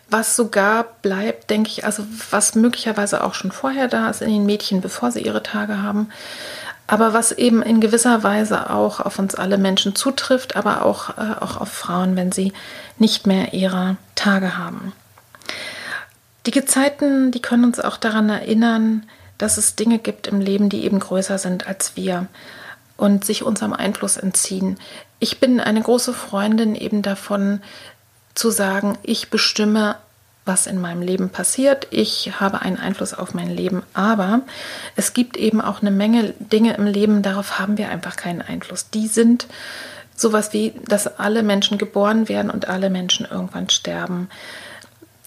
was 0.09 0.35
sogar 0.35 0.85
bleibt, 1.03 1.51
denke 1.51 1.71
ich, 1.71 1.85
also 1.85 2.05
was 2.31 2.55
möglicherweise 2.55 3.23
auch 3.23 3.35
schon 3.35 3.53
vorher 3.53 3.87
da 3.87 4.11
ist 4.11 4.23
in 4.23 4.31
den 4.31 4.47
Mädchen, 4.47 4.81
bevor 4.81 5.13
sie 5.13 5.21
ihre 5.21 5.43
Tage 5.43 5.83
haben, 5.83 6.11
aber 6.91 7.13
was 7.13 7.31
eben 7.31 7.63
in 7.63 7.81
gewisser 7.81 8.25
Weise 8.25 8.69
auch 8.69 8.99
auf 8.99 9.21
uns 9.21 9.37
alle 9.37 9.59
Menschen 9.59 9.95
zutrifft, 9.95 10.57
aber 10.57 10.85
auch, 10.85 11.11
äh, 11.11 11.37
auch 11.39 11.57
auf 11.57 11.69
Frauen, 11.69 12.17
wenn 12.17 12.33
sie 12.33 12.53
nicht 12.99 13.29
mehr 13.29 13.55
ihre 13.55 13.97
Tage 14.17 14.59
haben. 14.59 14.93
Die 16.47 16.51
Gezeiten, 16.51 17.31
die 17.31 17.41
können 17.41 17.63
uns 17.63 17.79
auch 17.79 17.97
daran 17.97 18.29
erinnern, 18.29 19.07
dass 19.39 19.57
es 19.57 19.77
Dinge 19.77 20.01
gibt 20.01 20.27
im 20.27 20.41
Leben, 20.41 20.69
die 20.69 20.83
eben 20.83 20.99
größer 20.99 21.39
sind 21.39 21.69
als 21.69 21.95
wir 21.95 22.27
und 22.97 23.25
sich 23.25 23.45
unserem 23.45 23.73
Einfluss 23.73 24.17
entziehen. 24.17 24.77
Ich 25.21 25.39
bin 25.39 25.61
eine 25.61 25.83
große 25.83 26.13
Freundin 26.13 26.75
eben 26.75 27.03
davon 27.03 27.61
zu 28.35 28.51
sagen, 28.51 28.99
ich 29.05 29.31
bestimme 29.31 29.95
was 30.45 30.67
in 30.67 30.81
meinem 30.81 31.03
Leben 31.03 31.31
passiert. 31.31 31.87
Ich 31.91 32.41
habe 32.41 32.63
einen 32.63 32.79
Einfluss 32.79 33.15
auf 33.15 33.35
mein 33.35 33.51
Leben, 33.51 33.83
aber 33.95 34.41
es 34.97 35.13
gibt 35.13 35.37
eben 35.37 35.61
auch 35.61 35.81
eine 35.83 35.91
Menge 35.91 36.35
Dinge 36.39 36.75
im 36.75 36.87
Leben, 36.87 37.23
darauf 37.23 37.59
haben 37.59 37.79
wir 37.79 37.89
einfach 37.91 38.17
keinen 38.17 38.43
Einfluss. 38.43 38.91
Die 38.91 39.07
sind 39.07 39.47
sowas 40.17 40.53
wie, 40.53 40.75
dass 40.87 41.19
alle 41.19 41.43
Menschen 41.43 41.79
geboren 41.79 42.29
werden 42.29 42.51
und 42.51 42.69
alle 42.69 42.91
Menschen 42.91 43.27
irgendwann 43.31 43.69
sterben. 43.71 44.29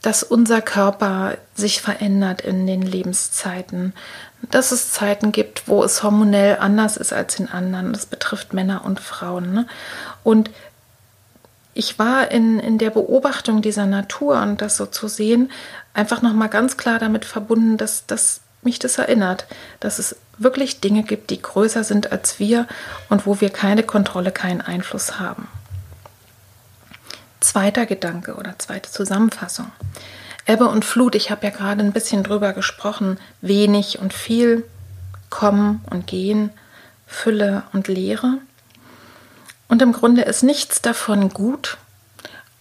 dass 0.03 0.21
unser 0.21 0.61
Körper 0.61 1.37
sich 1.55 1.81
verändert 1.81 2.41
in 2.41 2.67
den 2.67 2.81
Lebenszeiten, 2.81 3.93
dass 4.51 4.73
es 4.73 4.91
Zeiten 4.91 5.31
gibt, 5.31 5.69
wo 5.69 5.81
es 5.81 6.03
hormonell 6.03 6.57
anders 6.59 6.97
ist 6.97 7.13
als 7.13 7.39
in 7.39 7.47
anderen. 7.47 7.93
Das 7.93 8.05
betrifft 8.05 8.53
Männer 8.53 8.83
und 8.83 8.99
Frauen. 8.99 9.53
Ne? 9.53 9.65
Und 10.21 10.49
ich 11.73 11.97
war 11.99 12.31
in, 12.31 12.59
in 12.59 12.77
der 12.77 12.89
Beobachtung 12.89 13.61
dieser 13.61 13.85
Natur 13.85 14.41
und 14.41 14.61
das 14.61 14.77
so 14.77 14.85
zu 14.85 15.07
sehen, 15.07 15.51
einfach 15.93 16.21
nochmal 16.21 16.49
ganz 16.49 16.77
klar 16.77 16.99
damit 16.99 17.25
verbunden, 17.25 17.77
dass, 17.77 18.05
dass 18.05 18.41
mich 18.61 18.79
das 18.79 18.97
erinnert, 18.97 19.45
dass 19.79 19.99
es 19.99 20.15
wirklich 20.37 20.81
Dinge 20.81 21.03
gibt, 21.03 21.29
die 21.29 21.41
größer 21.41 21.83
sind 21.83 22.11
als 22.11 22.39
wir 22.39 22.67
und 23.09 23.25
wo 23.25 23.41
wir 23.41 23.49
keine 23.49 23.83
Kontrolle, 23.83 24.31
keinen 24.31 24.61
Einfluss 24.61 25.19
haben. 25.19 25.47
Zweiter 27.39 27.85
Gedanke 27.85 28.35
oder 28.35 28.57
zweite 28.57 28.89
Zusammenfassung. 28.89 29.71
Ebbe 30.45 30.65
und 30.65 30.85
Flut, 30.85 31.15
ich 31.15 31.31
habe 31.31 31.45
ja 31.45 31.51
gerade 31.51 31.81
ein 31.81 31.93
bisschen 31.93 32.23
drüber 32.23 32.53
gesprochen, 32.53 33.17
wenig 33.41 33.99
und 33.99 34.13
viel, 34.13 34.65
kommen 35.29 35.81
und 35.89 36.07
gehen, 36.07 36.51
Fülle 37.07 37.63
und 37.73 37.87
Leere. 37.87 38.39
Und 39.73 39.81
im 39.81 39.91
Grunde 39.91 40.21
ist 40.21 40.43
nichts 40.43 40.83
davon 40.83 41.29
gut 41.29 41.79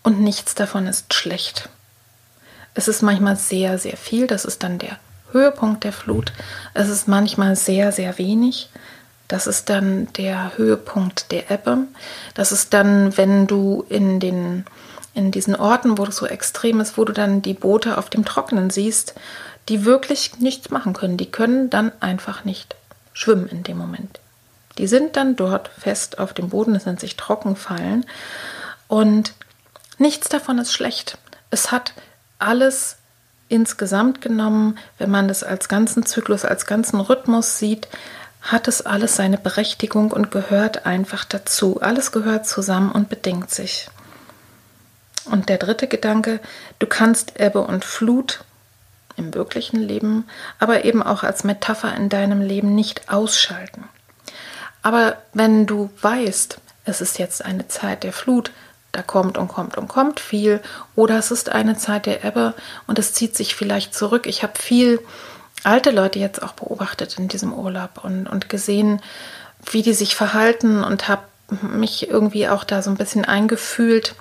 und 0.03 0.23
nichts 0.23 0.55
davon 0.55 0.87
ist 0.87 1.13
schlecht. 1.13 1.69
Es 2.73 2.89
ist 2.89 3.03
manchmal 3.03 3.37
sehr, 3.37 3.77
sehr 3.77 3.99
viel, 3.99 4.27
das 4.27 4.47
ist 4.47 4.63
dann 4.63 4.79
der 4.79 4.97
Höhepunkt 5.31 5.85
der 5.85 5.93
Flut. 5.93 6.33
Es 6.73 6.89
ist 6.89 7.09
manchmal 7.09 7.55
sehr, 7.55 7.93
sehr 7.93 8.17
wenig. 8.17 8.71
Das 9.29 9.47
ist 9.47 9.69
dann 9.69 10.11
der 10.15 10.57
Höhepunkt 10.57 11.33
der 11.33 11.51
Ebbe. 11.51 11.81
Das 12.33 12.51
ist 12.51 12.73
dann, 12.73 13.15
wenn 13.19 13.47
du 13.47 13.85
in 13.91 14.19
den 14.19 14.65
in 15.13 15.33
diesen 15.33 15.55
Orten, 15.55 15.99
wo 15.99 16.05
es 16.05 16.17
so 16.17 16.25
extrem 16.25 16.81
ist, 16.81 16.97
wo 16.97 17.05
du 17.05 17.13
dann 17.13 17.43
die 17.43 17.53
Boote 17.53 17.99
auf 17.99 18.09
dem 18.09 18.25
Trockenen 18.25 18.71
siehst, 18.71 19.13
die 19.69 19.85
wirklich 19.85 20.39
nichts 20.39 20.71
machen 20.71 20.95
können. 20.95 21.19
Die 21.19 21.31
können 21.31 21.69
dann 21.69 21.93
einfach 22.01 22.47
nicht 22.47 22.75
schwimmen 23.13 23.49
in 23.49 23.65
dem 23.65 23.77
Moment. 23.77 24.19
Die 24.79 24.87
sind 24.87 25.17
dann 25.17 25.37
dort 25.37 25.69
fest 25.79 26.19
auf 26.19 26.33
dem 26.33 26.49
Boden, 26.49 26.75
es 26.75 26.87
nennt 26.87 27.01
sich 27.01 27.17
Trockenfallen. 27.17 28.07
Und 28.89 29.35
nichts 29.99 30.29
davon 30.29 30.59
ist 30.59 30.73
schlecht. 30.73 31.19
Es 31.51 31.71
hat 31.71 31.93
alles 32.39 32.97
insgesamt 33.49 34.21
genommen, 34.23 34.79
wenn 34.99 35.11
man 35.11 35.29
das 35.29 35.45
als 35.45 35.69
ganzen 35.69 36.07
Zyklus, 36.07 36.45
als 36.45 36.65
ganzen 36.65 37.01
Rhythmus 37.01 37.59
sieht, 37.59 37.89
hat 38.41 38.67
es 38.67 38.85
alles 38.85 39.15
seine 39.15 39.39
Berechtigung 39.39 40.11
und 40.11 40.31
gehört 40.31 40.87
einfach 40.87 41.25
dazu. 41.25 41.81
Alles 41.81 42.11
gehört 42.11 42.47
zusammen 42.47 42.91
und 42.91 43.09
bedingt 43.09 43.51
sich. 43.51 43.89
Und 45.27 45.49
der 45.49 45.59
dritte 45.59 45.87
Gedanke, 45.87 46.41
du 46.81 46.87
kannst 46.87 47.39
Ebbe 47.39 47.61
und 47.61 47.85
Flut 47.85 48.45
im 49.17 49.35
wirklichen 49.35 49.81
Leben, 49.81 50.27
aber 50.59 50.85
eben 50.85 51.03
auch 51.03 51.23
als 51.23 51.45
Metapher 51.45 51.95
in 51.95 52.09
deinem 52.09 52.41
Leben 52.41 52.75
nicht 52.75 53.13
ausschalten. 53.13 53.85
Aber 54.83 55.17
wenn 55.33 55.67
du 55.67 55.91
weißt, 56.01 56.59
es 56.85 57.01
ist 57.01 57.19
jetzt 57.19 57.45
eine 57.45 57.69
Zeit 57.69 58.03
der 58.03 58.13
Flut, 58.13 58.51
da 58.91 59.03
kommt 59.03 59.39
und 59.39 59.49
kommt 59.49 59.79
und 59.79 59.89
kommt 59.89 60.21
viel, 60.21 60.61
oder 60.95 61.19
es 61.19 61.31
ist 61.31 61.51
eine 61.51 61.77
Zeit 61.77 62.07
der 62.07 62.25
Ebbe 62.25 62.55
und 62.87 62.99
es 62.99 63.15
zieht 63.15 63.37
sich 63.37 63.55
vielleicht 63.55 63.95
zurück. 63.95 64.27
Ich 64.27 64.43
habe 64.43 64.59
viel 64.59 65.01
alte 65.65 65.91
Leute 65.91 66.19
jetzt 66.19 66.43
auch 66.43 66.53
beobachtet 66.53 67.19
in 67.19 67.29
diesem 67.29 67.55
Urlaub 67.55 68.05
und, 68.05 68.27
und 68.27 68.49
gesehen, 68.49 69.01
wie 69.71 69.83
die 69.83 69.95
sich 69.95 70.15
verhalten 70.15 70.83
und 70.85 71.09
habe 71.09 71.23
mich 71.63 72.09
irgendwie 72.09 72.49
auch 72.49 72.65
da 72.65 72.83
so 72.83 72.91
ein 72.91 72.97
bisschen 72.97 73.25
eingefühlt, 73.25 74.15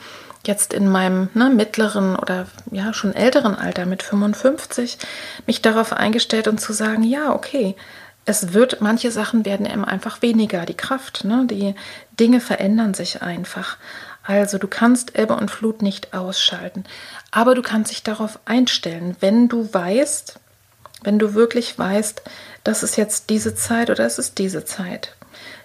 jetzt 0.45 0.73
in 0.73 0.89
meinem 0.89 1.29
ne, 1.33 1.49
mittleren 1.49 2.15
oder 2.15 2.47
ja 2.71 2.93
schon 2.93 3.13
älteren 3.13 3.55
Alter 3.55 3.85
mit 3.85 4.03
55, 4.03 4.97
mich 5.45 5.61
darauf 5.61 5.93
eingestellt 5.93 6.47
und 6.47 6.59
zu 6.59 6.73
sagen, 6.73 7.03
ja, 7.03 7.33
okay, 7.33 7.75
es 8.25 8.53
wird, 8.53 8.81
manche 8.81 9.11
Sachen 9.11 9.45
werden 9.45 9.65
eben 9.65 9.85
einfach 9.85 10.21
weniger, 10.21 10.65
die 10.65 10.75
Kraft, 10.75 11.23
ne, 11.23 11.45
die 11.49 11.75
Dinge 12.19 12.39
verändern 12.39 12.93
sich 12.93 13.21
einfach. 13.21 13.77
Also 14.23 14.57
du 14.57 14.67
kannst 14.67 15.17
Ebbe 15.17 15.35
und 15.35 15.49
Flut 15.49 15.81
nicht 15.81 16.13
ausschalten, 16.13 16.83
aber 17.31 17.55
du 17.55 17.63
kannst 17.63 17.91
dich 17.91 18.03
darauf 18.03 18.39
einstellen, 18.45 19.15
wenn 19.19 19.49
du 19.49 19.73
weißt, 19.73 20.39
wenn 21.03 21.17
du 21.17 21.33
wirklich 21.33 21.77
weißt, 21.79 22.21
das 22.63 22.83
ist 22.83 22.95
jetzt 22.95 23.31
diese 23.31 23.55
Zeit 23.55 23.89
oder 23.89 24.05
es 24.05 24.19
ist 24.19 24.37
diese 24.37 24.65
Zeit. 24.65 25.15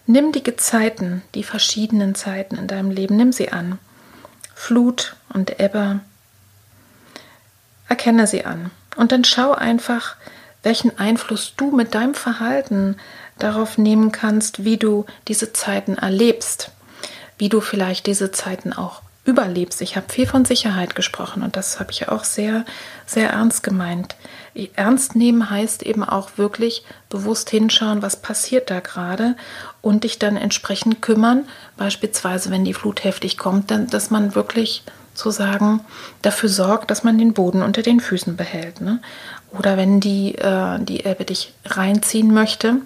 Nimm 0.06 0.32
die 0.32 0.42
Gezeiten, 0.42 1.22
die 1.34 1.42
verschiedenen 1.42 2.14
Zeiten 2.14 2.56
in 2.56 2.68
deinem 2.68 2.90
Leben, 2.90 3.16
nimm 3.16 3.32
sie 3.32 3.52
an. 3.52 3.78
Flut 4.54 5.16
und 5.28 5.60
Ebbe. 5.60 6.00
Erkenne 7.88 8.26
sie 8.26 8.46
an 8.46 8.70
und 8.96 9.12
dann 9.12 9.24
schau 9.24 9.52
einfach, 9.52 10.16
welchen 10.66 10.98
Einfluss 10.98 11.54
du 11.56 11.70
mit 11.70 11.94
deinem 11.94 12.16
Verhalten 12.16 12.96
darauf 13.38 13.78
nehmen 13.78 14.10
kannst, 14.10 14.64
wie 14.64 14.78
du 14.78 15.06
diese 15.28 15.52
Zeiten 15.52 15.94
erlebst, 15.94 16.72
wie 17.38 17.48
du 17.48 17.60
vielleicht 17.60 18.06
diese 18.06 18.32
Zeiten 18.32 18.72
auch 18.72 19.00
überlebst. 19.24 19.80
Ich 19.80 19.94
habe 19.94 20.12
viel 20.12 20.26
von 20.26 20.44
Sicherheit 20.44 20.96
gesprochen 20.96 21.44
und 21.44 21.54
das 21.56 21.78
habe 21.78 21.92
ich 21.92 22.08
auch 22.08 22.24
sehr, 22.24 22.64
sehr 23.06 23.30
ernst 23.30 23.62
gemeint. 23.62 24.16
Ernst 24.74 25.14
nehmen 25.14 25.50
heißt 25.50 25.84
eben 25.84 26.02
auch 26.02 26.30
wirklich 26.36 26.84
bewusst 27.10 27.48
hinschauen, 27.48 28.02
was 28.02 28.16
passiert 28.16 28.68
da 28.68 28.80
gerade 28.80 29.36
und 29.82 30.02
dich 30.02 30.18
dann 30.18 30.36
entsprechend 30.36 31.00
kümmern, 31.00 31.48
beispielsweise 31.76 32.50
wenn 32.50 32.64
die 32.64 32.74
Flut 32.74 33.04
heftig 33.04 33.38
kommt, 33.38 33.70
dann, 33.70 33.86
dass 33.86 34.10
man 34.10 34.34
wirklich 34.34 34.82
zu 35.16 35.30
sagen, 35.30 35.80
dafür 36.22 36.48
sorgt, 36.48 36.90
dass 36.90 37.02
man 37.02 37.18
den 37.18 37.32
Boden 37.32 37.62
unter 37.62 37.82
den 37.82 38.00
Füßen 38.00 38.36
behält. 38.36 38.80
Ne? 38.80 39.00
Oder 39.50 39.76
wenn 39.76 40.00
die, 40.00 40.34
äh, 40.36 40.78
die 40.80 41.04
Elbe 41.04 41.24
dich 41.24 41.52
reinziehen 41.64 42.32
möchte, 42.32 42.76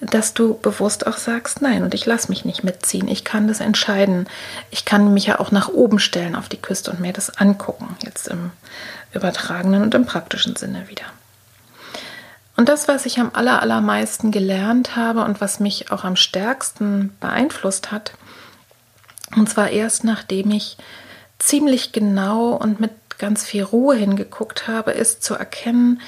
dass 0.00 0.34
du 0.34 0.58
bewusst 0.58 1.06
auch 1.06 1.16
sagst, 1.16 1.62
nein, 1.62 1.84
und 1.84 1.94
ich 1.94 2.06
lasse 2.06 2.28
mich 2.28 2.44
nicht 2.44 2.64
mitziehen. 2.64 3.06
Ich 3.06 3.24
kann 3.24 3.46
das 3.46 3.60
entscheiden. 3.60 4.26
Ich 4.70 4.84
kann 4.84 5.14
mich 5.14 5.26
ja 5.26 5.38
auch 5.38 5.52
nach 5.52 5.68
oben 5.68 6.00
stellen 6.00 6.34
auf 6.34 6.48
die 6.48 6.60
Küste 6.60 6.90
und 6.90 7.00
mir 7.00 7.12
das 7.12 7.38
angucken, 7.38 7.96
jetzt 8.04 8.26
im 8.26 8.50
übertragenen 9.12 9.82
und 9.82 9.94
im 9.94 10.04
praktischen 10.04 10.56
Sinne 10.56 10.88
wieder. 10.88 11.04
Und 12.56 12.68
das, 12.68 12.88
was 12.88 13.06
ich 13.06 13.18
am 13.18 13.30
aller, 13.32 13.62
allermeisten 13.62 14.30
gelernt 14.30 14.96
habe 14.96 15.24
und 15.24 15.40
was 15.40 15.60
mich 15.60 15.90
auch 15.90 16.04
am 16.04 16.16
stärksten 16.16 17.14
beeinflusst 17.20 17.92
hat, 17.92 18.12
und 19.36 19.48
zwar 19.48 19.70
erst 19.70 20.04
nachdem 20.04 20.50
ich 20.50 20.76
ziemlich 21.38 21.92
genau 21.92 22.50
und 22.50 22.80
mit 22.80 22.92
ganz 23.22 23.44
viel 23.44 23.62
Ruhe 23.62 23.94
hingeguckt 23.94 24.66
habe, 24.66 24.90
ist 24.90 25.22
zu 25.22 25.34
erkennen, 25.34 26.00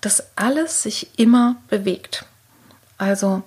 dass 0.00 0.28
alles 0.36 0.84
sich 0.84 1.18
immer 1.18 1.56
bewegt. 1.68 2.24
Also 2.96 3.42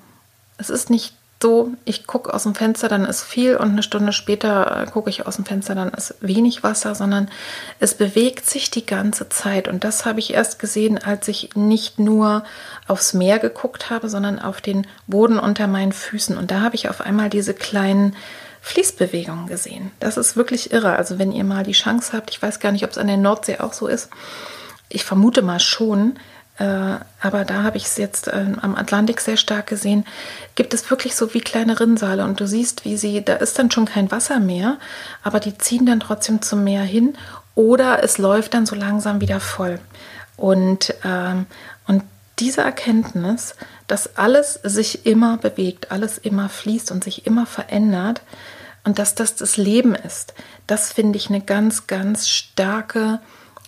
es 0.57 0.69
ist 0.69 0.89
nicht 0.89 1.13
so, 1.41 1.73
ich 1.83 2.07
gucke 2.07 2.33
aus 2.33 2.43
dem 2.43 2.55
Fenster, 2.55 2.87
dann 2.87 3.05
ist 3.05 3.21
viel 3.21 3.57
und 3.57 3.71
eine 3.71 3.83
Stunde 3.83 4.13
später 4.13 4.83
äh, 4.83 4.89
gucke 4.89 5.09
ich 5.09 5.27
aus 5.27 5.35
dem 5.35 5.45
Fenster, 5.45 5.75
dann 5.75 5.89
ist 5.89 6.15
wenig 6.21 6.63
Wasser, 6.63 6.95
sondern 6.95 7.29
es 7.79 7.95
bewegt 7.95 8.49
sich 8.49 8.71
die 8.71 8.85
ganze 8.85 9.27
Zeit. 9.27 9.67
Und 9.67 9.83
das 9.83 10.05
habe 10.05 10.19
ich 10.19 10.33
erst 10.33 10.57
gesehen, 10.59 10.97
als 10.97 11.27
ich 11.27 11.49
nicht 11.55 11.99
nur 11.99 12.45
aufs 12.87 13.13
Meer 13.13 13.39
geguckt 13.39 13.89
habe, 13.89 14.07
sondern 14.07 14.39
auf 14.39 14.61
den 14.61 14.87
Boden 15.07 15.37
unter 15.37 15.67
meinen 15.67 15.91
Füßen. 15.91 16.37
Und 16.37 16.49
da 16.49 16.61
habe 16.61 16.75
ich 16.75 16.87
auf 16.89 17.01
einmal 17.01 17.29
diese 17.29 17.53
kleinen 17.53 18.15
Fließbewegungen 18.63 19.47
gesehen. 19.47 19.91
Das 19.99 20.15
ist 20.15 20.37
wirklich 20.37 20.71
irre. 20.71 20.95
Also 20.95 21.19
wenn 21.19 21.33
ihr 21.33 21.43
mal 21.43 21.65
die 21.65 21.73
Chance 21.73 22.13
habt, 22.13 22.29
ich 22.29 22.41
weiß 22.41 22.61
gar 22.61 22.71
nicht, 22.71 22.85
ob 22.85 22.91
es 22.91 22.97
an 22.97 23.07
der 23.07 23.17
Nordsee 23.17 23.59
auch 23.59 23.73
so 23.73 23.87
ist. 23.87 24.09
Ich 24.87 25.03
vermute 25.03 25.41
mal 25.41 25.59
schon, 25.59 26.13
äh, 26.59 26.95
aber 27.21 27.43
da 27.45 27.63
habe 27.63 27.75
ich 27.75 27.83
es 27.83 27.97
jetzt 27.97 28.29
äh, 28.29 28.45
am 28.61 28.75
Atlantik 28.75 29.19
sehr 29.19 29.35
stark 29.35 29.67
gesehen, 29.67 30.05
gibt 30.55 30.73
es 30.73 30.89
wirklich 30.89 31.13
so 31.13 31.33
wie 31.33 31.41
kleine 31.41 31.77
Rinnsale 31.77 32.23
und 32.23 32.39
du 32.39 32.47
siehst, 32.47 32.85
wie 32.85 32.95
sie, 32.95 33.23
da 33.23 33.35
ist 33.35 33.59
dann 33.59 33.69
schon 33.69 33.85
kein 33.85 34.11
Wasser 34.11 34.39
mehr, 34.39 34.77
aber 35.23 35.41
die 35.41 35.57
ziehen 35.57 35.85
dann 35.85 35.99
trotzdem 35.99 36.41
zum 36.41 36.63
Meer 36.63 36.83
hin 36.83 37.17
oder 37.55 38.01
es 38.01 38.17
läuft 38.17 38.53
dann 38.53 38.65
so 38.65 38.75
langsam 38.75 39.19
wieder 39.19 39.41
voll. 39.41 39.79
Und, 40.37 40.95
ähm, 41.03 41.45
und 41.45 41.47
diese 42.43 42.61
Erkenntnis, 42.61 43.55
dass 43.87 44.17
alles 44.17 44.59
sich 44.63 45.05
immer 45.05 45.37
bewegt, 45.37 45.91
alles 45.91 46.17
immer 46.17 46.49
fließt 46.49 46.91
und 46.91 47.01
sich 47.01 47.25
immer 47.25 47.45
verändert 47.45 48.21
und 48.83 48.99
dass 48.99 49.15
das 49.15 49.35
das 49.35 49.55
Leben 49.55 49.95
ist, 49.95 50.33
das 50.67 50.91
finde 50.91 51.17
ich 51.17 51.29
eine 51.29 51.39
ganz, 51.39 51.87
ganz 51.87 52.27
starke 52.27 53.21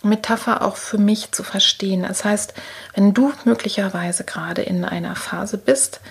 Metapher 0.04 0.62
auch 0.62 0.76
für 0.76 0.98
mich 0.98 1.32
zu 1.32 1.44
verstehen. 1.44 2.04
Das 2.04 2.26
heißt, 2.26 2.54
wenn 2.96 3.14
du 3.14 3.32
möglicherweise 3.46 4.26
gerade 4.26 4.62
in 4.62 4.84
einer 4.84 5.16
Phase 5.16 5.58
bist, 5.58 6.02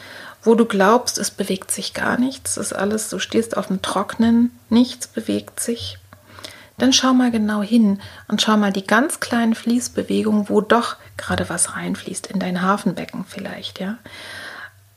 wo 0.43 0.55
du 0.55 0.65
glaubst, 0.65 1.19
es 1.19 1.31
bewegt 1.31 1.71
sich 1.71 1.93
gar 1.93 2.19
nichts, 2.19 2.57
ist 2.57 2.73
alles, 2.73 3.11
du 3.11 3.19
stehst 3.19 3.59
auf 3.59 3.67
dem 3.67 3.83
Trocknen, 3.83 4.59
nichts 4.71 5.07
bewegt 5.07 5.61
sich, 5.61 5.99
dann 6.79 6.93
schau 6.93 7.13
mal 7.13 7.31
genau 7.31 7.63
hin 7.63 8.01
und 8.29 8.43
schau 8.43 8.57
mal 8.57 8.73
die 8.73 8.87
ganz 8.87 9.21
kleinen 9.21 9.55
Fließbewegungen, 9.55 10.49
wo 10.49 10.61
doch 10.61 10.97
gerade 11.17 11.49
was 11.49 11.77
reinfließt, 11.77 12.27
in 12.27 12.41
dein 12.41 12.63
Hafenbecken 12.63 13.25
vielleicht, 13.29 13.81
ja. 13.81 13.99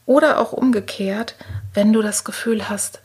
Oder 0.06 0.40
auch 0.40 0.54
umgekehrt, 0.54 1.36
wenn 1.74 1.94
du 1.94 2.02
das 2.02 2.24
Gefühl 2.24 2.70
hast, 2.70 3.02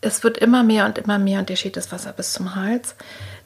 es 0.00 0.22
wird 0.22 0.38
immer 0.38 0.62
mehr 0.62 0.86
und 0.86 0.98
immer 0.98 1.18
mehr 1.18 1.40
und 1.40 1.48
dir 1.48 1.56
steht 1.56 1.76
das 1.76 1.90
Wasser 1.90 2.12
bis 2.12 2.32
zum 2.32 2.54
Hals, 2.54 2.94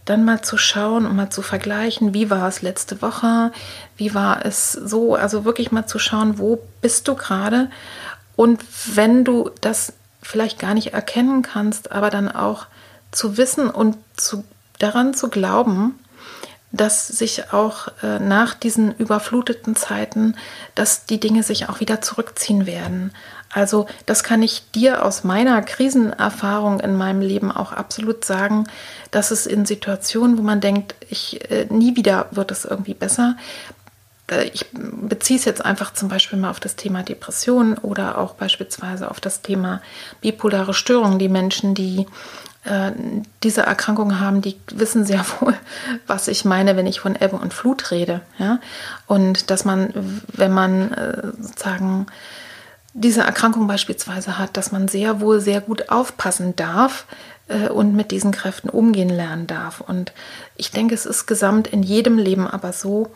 dann 0.04 0.24
mal 0.24 0.42
zu 0.42 0.56
schauen 0.56 1.06
und 1.06 1.16
mal 1.16 1.30
zu 1.30 1.42
vergleichen, 1.42 2.14
wie 2.14 2.30
war 2.30 2.48
es 2.48 2.62
letzte 2.62 3.02
Woche, 3.02 3.52
wie 3.96 4.14
war 4.14 4.44
es 4.44 4.72
so, 4.72 5.14
also 5.14 5.44
wirklich 5.44 5.70
mal 5.70 5.86
zu 5.86 5.98
schauen, 5.98 6.38
wo 6.38 6.62
bist 6.80 7.08
du 7.08 7.14
gerade 7.14 7.70
und 8.36 8.64
wenn 8.94 9.24
du 9.24 9.50
das 9.60 9.92
vielleicht 10.22 10.58
gar 10.58 10.74
nicht 10.74 10.94
erkennen 10.94 11.42
kannst, 11.42 11.92
aber 11.92 12.10
dann 12.10 12.30
auch 12.30 12.66
zu 13.10 13.36
wissen 13.36 13.70
und 13.70 13.96
zu, 14.16 14.44
daran 14.78 15.14
zu 15.14 15.28
glauben, 15.28 15.98
dass 16.70 17.08
sich 17.08 17.52
auch 17.52 17.88
äh, 18.02 18.18
nach 18.18 18.54
diesen 18.54 18.94
überfluteten 18.94 19.74
Zeiten, 19.74 20.36
dass 20.74 21.06
die 21.06 21.18
Dinge 21.20 21.42
sich 21.42 21.68
auch 21.68 21.80
wieder 21.80 22.02
zurückziehen 22.02 22.66
werden. 22.66 23.12
Also 23.50 23.86
das 24.04 24.22
kann 24.22 24.42
ich 24.42 24.70
dir 24.72 25.04
aus 25.04 25.24
meiner 25.24 25.62
Krisenerfahrung 25.62 26.80
in 26.80 26.96
meinem 26.96 27.22
Leben 27.22 27.50
auch 27.50 27.72
absolut 27.72 28.24
sagen, 28.24 28.64
dass 29.10 29.30
es 29.30 29.46
in 29.46 29.64
Situationen, 29.64 30.36
wo 30.36 30.42
man 30.42 30.60
denkt, 30.60 30.94
ich 31.08 31.50
äh, 31.50 31.66
nie 31.70 31.96
wieder 31.96 32.26
wird 32.32 32.50
es 32.50 32.66
irgendwie 32.66 32.94
besser, 32.94 33.36
ich 34.52 34.66
beziehe 34.72 35.38
es 35.38 35.46
jetzt 35.46 35.64
einfach 35.64 35.94
zum 35.94 36.08
Beispiel 36.08 36.38
mal 36.38 36.50
auf 36.50 36.60
das 36.60 36.76
Thema 36.76 37.02
Depression 37.02 37.78
oder 37.78 38.18
auch 38.18 38.34
beispielsweise 38.34 39.10
auf 39.10 39.20
das 39.20 39.40
Thema 39.40 39.80
bipolare 40.20 40.74
Störungen. 40.74 41.18
Die 41.18 41.30
Menschen, 41.30 41.74
die 41.74 42.06
diese 43.42 43.62
Erkrankung 43.62 44.20
haben, 44.20 44.42
die 44.42 44.58
wissen 44.72 45.04
sehr 45.04 45.24
wohl, 45.40 45.54
was 46.06 46.28
ich 46.28 46.44
meine, 46.44 46.76
wenn 46.76 46.86
ich 46.86 47.00
von 47.00 47.16
Ebbe 47.16 47.36
und 47.36 47.54
Flut 47.54 47.90
rede. 47.90 48.20
Ja? 48.38 48.60
Und 49.06 49.50
dass 49.50 49.64
man, 49.64 50.22
wenn 50.32 50.52
man 50.52 50.92
äh, 50.92 51.22
sozusagen 51.40 52.06
diese 52.94 53.20
Erkrankung 53.20 53.66
beispielsweise 53.66 54.38
hat, 54.38 54.56
dass 54.56 54.72
man 54.72 54.88
sehr 54.88 55.20
wohl 55.20 55.40
sehr 55.40 55.60
gut 55.60 55.88
aufpassen 55.88 56.56
darf 56.56 57.06
äh, 57.48 57.68
und 57.68 57.94
mit 57.94 58.10
diesen 58.10 58.32
Kräften 58.32 58.68
umgehen 58.68 59.10
lernen 59.10 59.46
darf. 59.46 59.80
Und 59.80 60.12
ich 60.56 60.70
denke, 60.70 60.94
es 60.94 61.06
ist 61.06 61.26
gesamt 61.26 61.68
in 61.68 61.82
jedem 61.82 62.18
Leben 62.18 62.48
aber 62.48 62.72
so, 62.72 63.12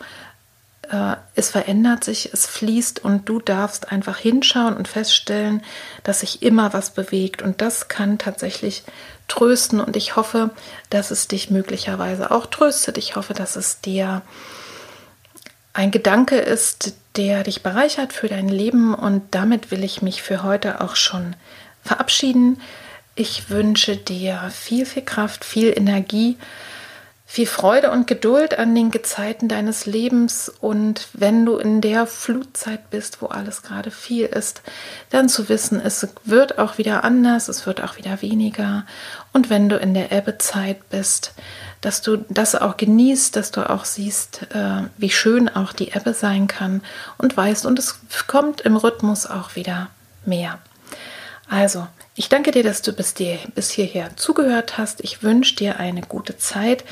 äh, 0.90 1.16
es 1.34 1.50
verändert 1.50 2.04
sich, 2.04 2.32
es 2.32 2.46
fließt 2.46 3.04
und 3.04 3.28
du 3.28 3.40
darfst 3.40 3.90
einfach 3.90 4.18
hinschauen 4.18 4.76
und 4.76 4.88
feststellen, 4.88 5.62
dass 6.04 6.20
sich 6.20 6.42
immer 6.42 6.72
was 6.72 6.90
bewegt. 6.90 7.42
Und 7.42 7.60
das 7.60 7.88
kann 7.88 8.18
tatsächlich 8.18 8.84
trösten 9.32 9.80
und 9.80 9.96
ich 9.96 10.14
hoffe, 10.14 10.50
dass 10.90 11.10
es 11.10 11.26
dich 11.26 11.50
möglicherweise 11.50 12.30
auch 12.30 12.44
tröstet. 12.44 12.98
Ich 12.98 13.16
hoffe, 13.16 13.32
dass 13.32 13.56
es 13.56 13.80
dir 13.80 14.20
ein 15.72 15.90
Gedanke 15.90 16.36
ist, 16.36 16.92
der 17.16 17.42
dich 17.42 17.62
bereichert 17.62 18.12
für 18.12 18.28
dein 18.28 18.50
Leben 18.50 18.94
und 18.94 19.22
damit 19.30 19.70
will 19.70 19.84
ich 19.84 20.02
mich 20.02 20.22
für 20.22 20.42
heute 20.42 20.82
auch 20.82 20.96
schon 20.96 21.34
verabschieden. 21.82 22.60
Ich 23.14 23.48
wünsche 23.48 23.96
dir 23.96 24.50
viel, 24.54 24.84
viel 24.84 25.02
Kraft, 25.02 25.46
viel 25.46 25.72
Energie 25.74 26.36
viel 27.32 27.46
Freude 27.46 27.90
und 27.90 28.06
Geduld 28.06 28.58
an 28.58 28.74
den 28.74 28.90
Gezeiten 28.90 29.48
deines 29.48 29.86
Lebens 29.86 30.52
und 30.60 31.08
wenn 31.14 31.46
du 31.46 31.56
in 31.56 31.80
der 31.80 32.06
Flutzeit 32.06 32.90
bist, 32.90 33.22
wo 33.22 33.28
alles 33.28 33.62
gerade 33.62 33.90
viel 33.90 34.26
ist, 34.26 34.60
dann 35.08 35.30
zu 35.30 35.48
wissen, 35.48 35.80
es 35.80 36.06
wird 36.24 36.58
auch 36.58 36.76
wieder 36.76 37.04
anders, 37.04 37.48
es 37.48 37.64
wird 37.64 37.82
auch 37.82 37.96
wieder 37.96 38.20
weniger 38.20 38.84
und 39.32 39.48
wenn 39.48 39.70
du 39.70 39.76
in 39.78 39.94
der 39.94 40.12
Ebbezeit 40.12 40.90
bist, 40.90 41.32
dass 41.80 42.02
du 42.02 42.18
das 42.28 42.54
auch 42.54 42.76
genießt, 42.76 43.34
dass 43.34 43.50
du 43.50 43.66
auch 43.70 43.86
siehst, 43.86 44.42
äh, 44.54 44.82
wie 44.98 45.08
schön 45.08 45.48
auch 45.48 45.72
die 45.72 45.92
Ebbe 45.92 46.12
sein 46.12 46.48
kann 46.48 46.82
und 47.16 47.34
weißt, 47.34 47.64
und 47.64 47.78
es 47.78 47.98
kommt 48.26 48.60
im 48.60 48.76
Rhythmus 48.76 49.24
auch 49.24 49.56
wieder 49.56 49.88
mehr. 50.26 50.58
Also, 51.48 51.88
ich 52.14 52.28
danke 52.28 52.50
dir, 52.50 52.62
dass 52.62 52.82
du 52.82 52.92
bis, 52.92 53.14
dir, 53.14 53.38
bis 53.54 53.70
hierher 53.70 54.16
zugehört 54.16 54.76
hast. 54.76 55.02
Ich 55.02 55.22
wünsche 55.22 55.56
dir 55.56 55.78
eine 55.78 56.02
gute 56.02 56.36
Zeit. 56.36 56.84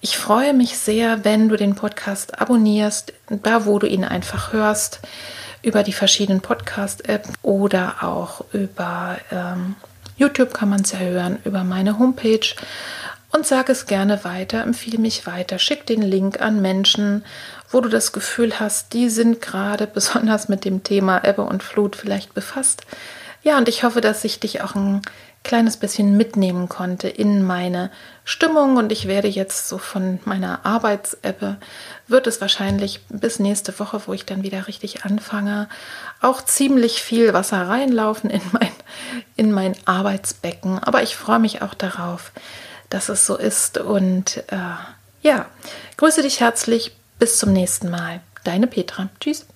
Ich 0.00 0.16
freue 0.16 0.52
mich 0.52 0.76
sehr, 0.76 1.24
wenn 1.24 1.48
du 1.48 1.56
den 1.56 1.76
Podcast 1.76 2.40
abonnierst, 2.40 3.12
da 3.28 3.66
wo 3.66 3.78
du 3.78 3.86
ihn 3.86 4.04
einfach 4.04 4.52
hörst, 4.52 5.00
über 5.62 5.84
die 5.84 5.92
verschiedenen 5.92 6.40
Podcast-Apps 6.40 7.30
oder 7.42 8.02
auch 8.02 8.44
über 8.52 9.16
ähm, 9.30 9.76
YouTube 10.16 10.52
kann 10.52 10.68
man 10.68 10.82
es 10.82 10.92
ja 10.92 10.98
hören, 10.98 11.38
über 11.44 11.62
meine 11.62 11.98
Homepage. 11.98 12.54
Und 13.30 13.46
sag 13.46 13.68
es 13.68 13.86
gerne 13.86 14.24
weiter, 14.24 14.62
empfehle 14.62 14.98
mich 14.98 15.26
weiter, 15.26 15.58
schick 15.58 15.86
den 15.86 16.02
Link 16.02 16.40
an 16.40 16.60
Menschen, 16.60 17.24
wo 17.70 17.80
du 17.80 17.88
das 17.88 18.12
Gefühl 18.12 18.58
hast, 18.58 18.92
die 18.92 19.08
sind 19.08 19.40
gerade 19.40 19.86
besonders 19.92 20.48
mit 20.48 20.64
dem 20.64 20.82
Thema 20.82 21.24
Ebbe 21.24 21.42
und 21.42 21.62
Flut 21.62 21.94
vielleicht 21.94 22.34
befasst 22.34 22.82
ja, 23.44 23.58
und 23.58 23.68
ich 23.68 23.84
hoffe, 23.84 24.00
dass 24.00 24.24
ich 24.24 24.40
dich 24.40 24.62
auch 24.62 24.74
ein 24.74 25.02
kleines 25.44 25.76
bisschen 25.76 26.16
mitnehmen 26.16 26.70
konnte 26.70 27.06
in 27.08 27.42
meine 27.44 27.90
Stimmung 28.24 28.78
und 28.78 28.90
ich 28.90 29.06
werde 29.06 29.28
jetzt 29.28 29.68
so 29.68 29.76
von 29.76 30.18
meiner 30.24 30.64
Arbeits-App 30.64 31.58
wird 32.08 32.26
es 32.26 32.40
wahrscheinlich 32.40 33.00
bis 33.10 33.38
nächste 33.38 33.78
Woche, 33.78 34.00
wo 34.06 34.14
ich 34.14 34.24
dann 34.24 34.42
wieder 34.42 34.66
richtig 34.66 35.04
anfange, 35.04 35.68
auch 36.22 36.42
ziemlich 36.42 37.02
viel 37.02 37.34
Wasser 37.34 37.68
reinlaufen 37.68 38.30
in 38.30 38.40
mein, 38.52 38.72
in 39.36 39.52
mein 39.52 39.76
Arbeitsbecken. 39.84 40.78
Aber 40.78 41.02
ich 41.02 41.14
freue 41.14 41.38
mich 41.38 41.60
auch 41.60 41.74
darauf, 41.74 42.32
dass 42.88 43.10
es 43.10 43.26
so 43.26 43.36
ist 43.36 43.76
und 43.76 44.38
äh, 44.48 44.56
ja, 45.20 45.46
grüße 45.98 46.22
dich 46.22 46.40
herzlich. 46.40 46.96
Bis 47.18 47.38
zum 47.38 47.52
nächsten 47.52 47.90
Mal. 47.90 48.20
Deine 48.42 48.66
Petra. 48.66 49.08
Tschüss. 49.20 49.46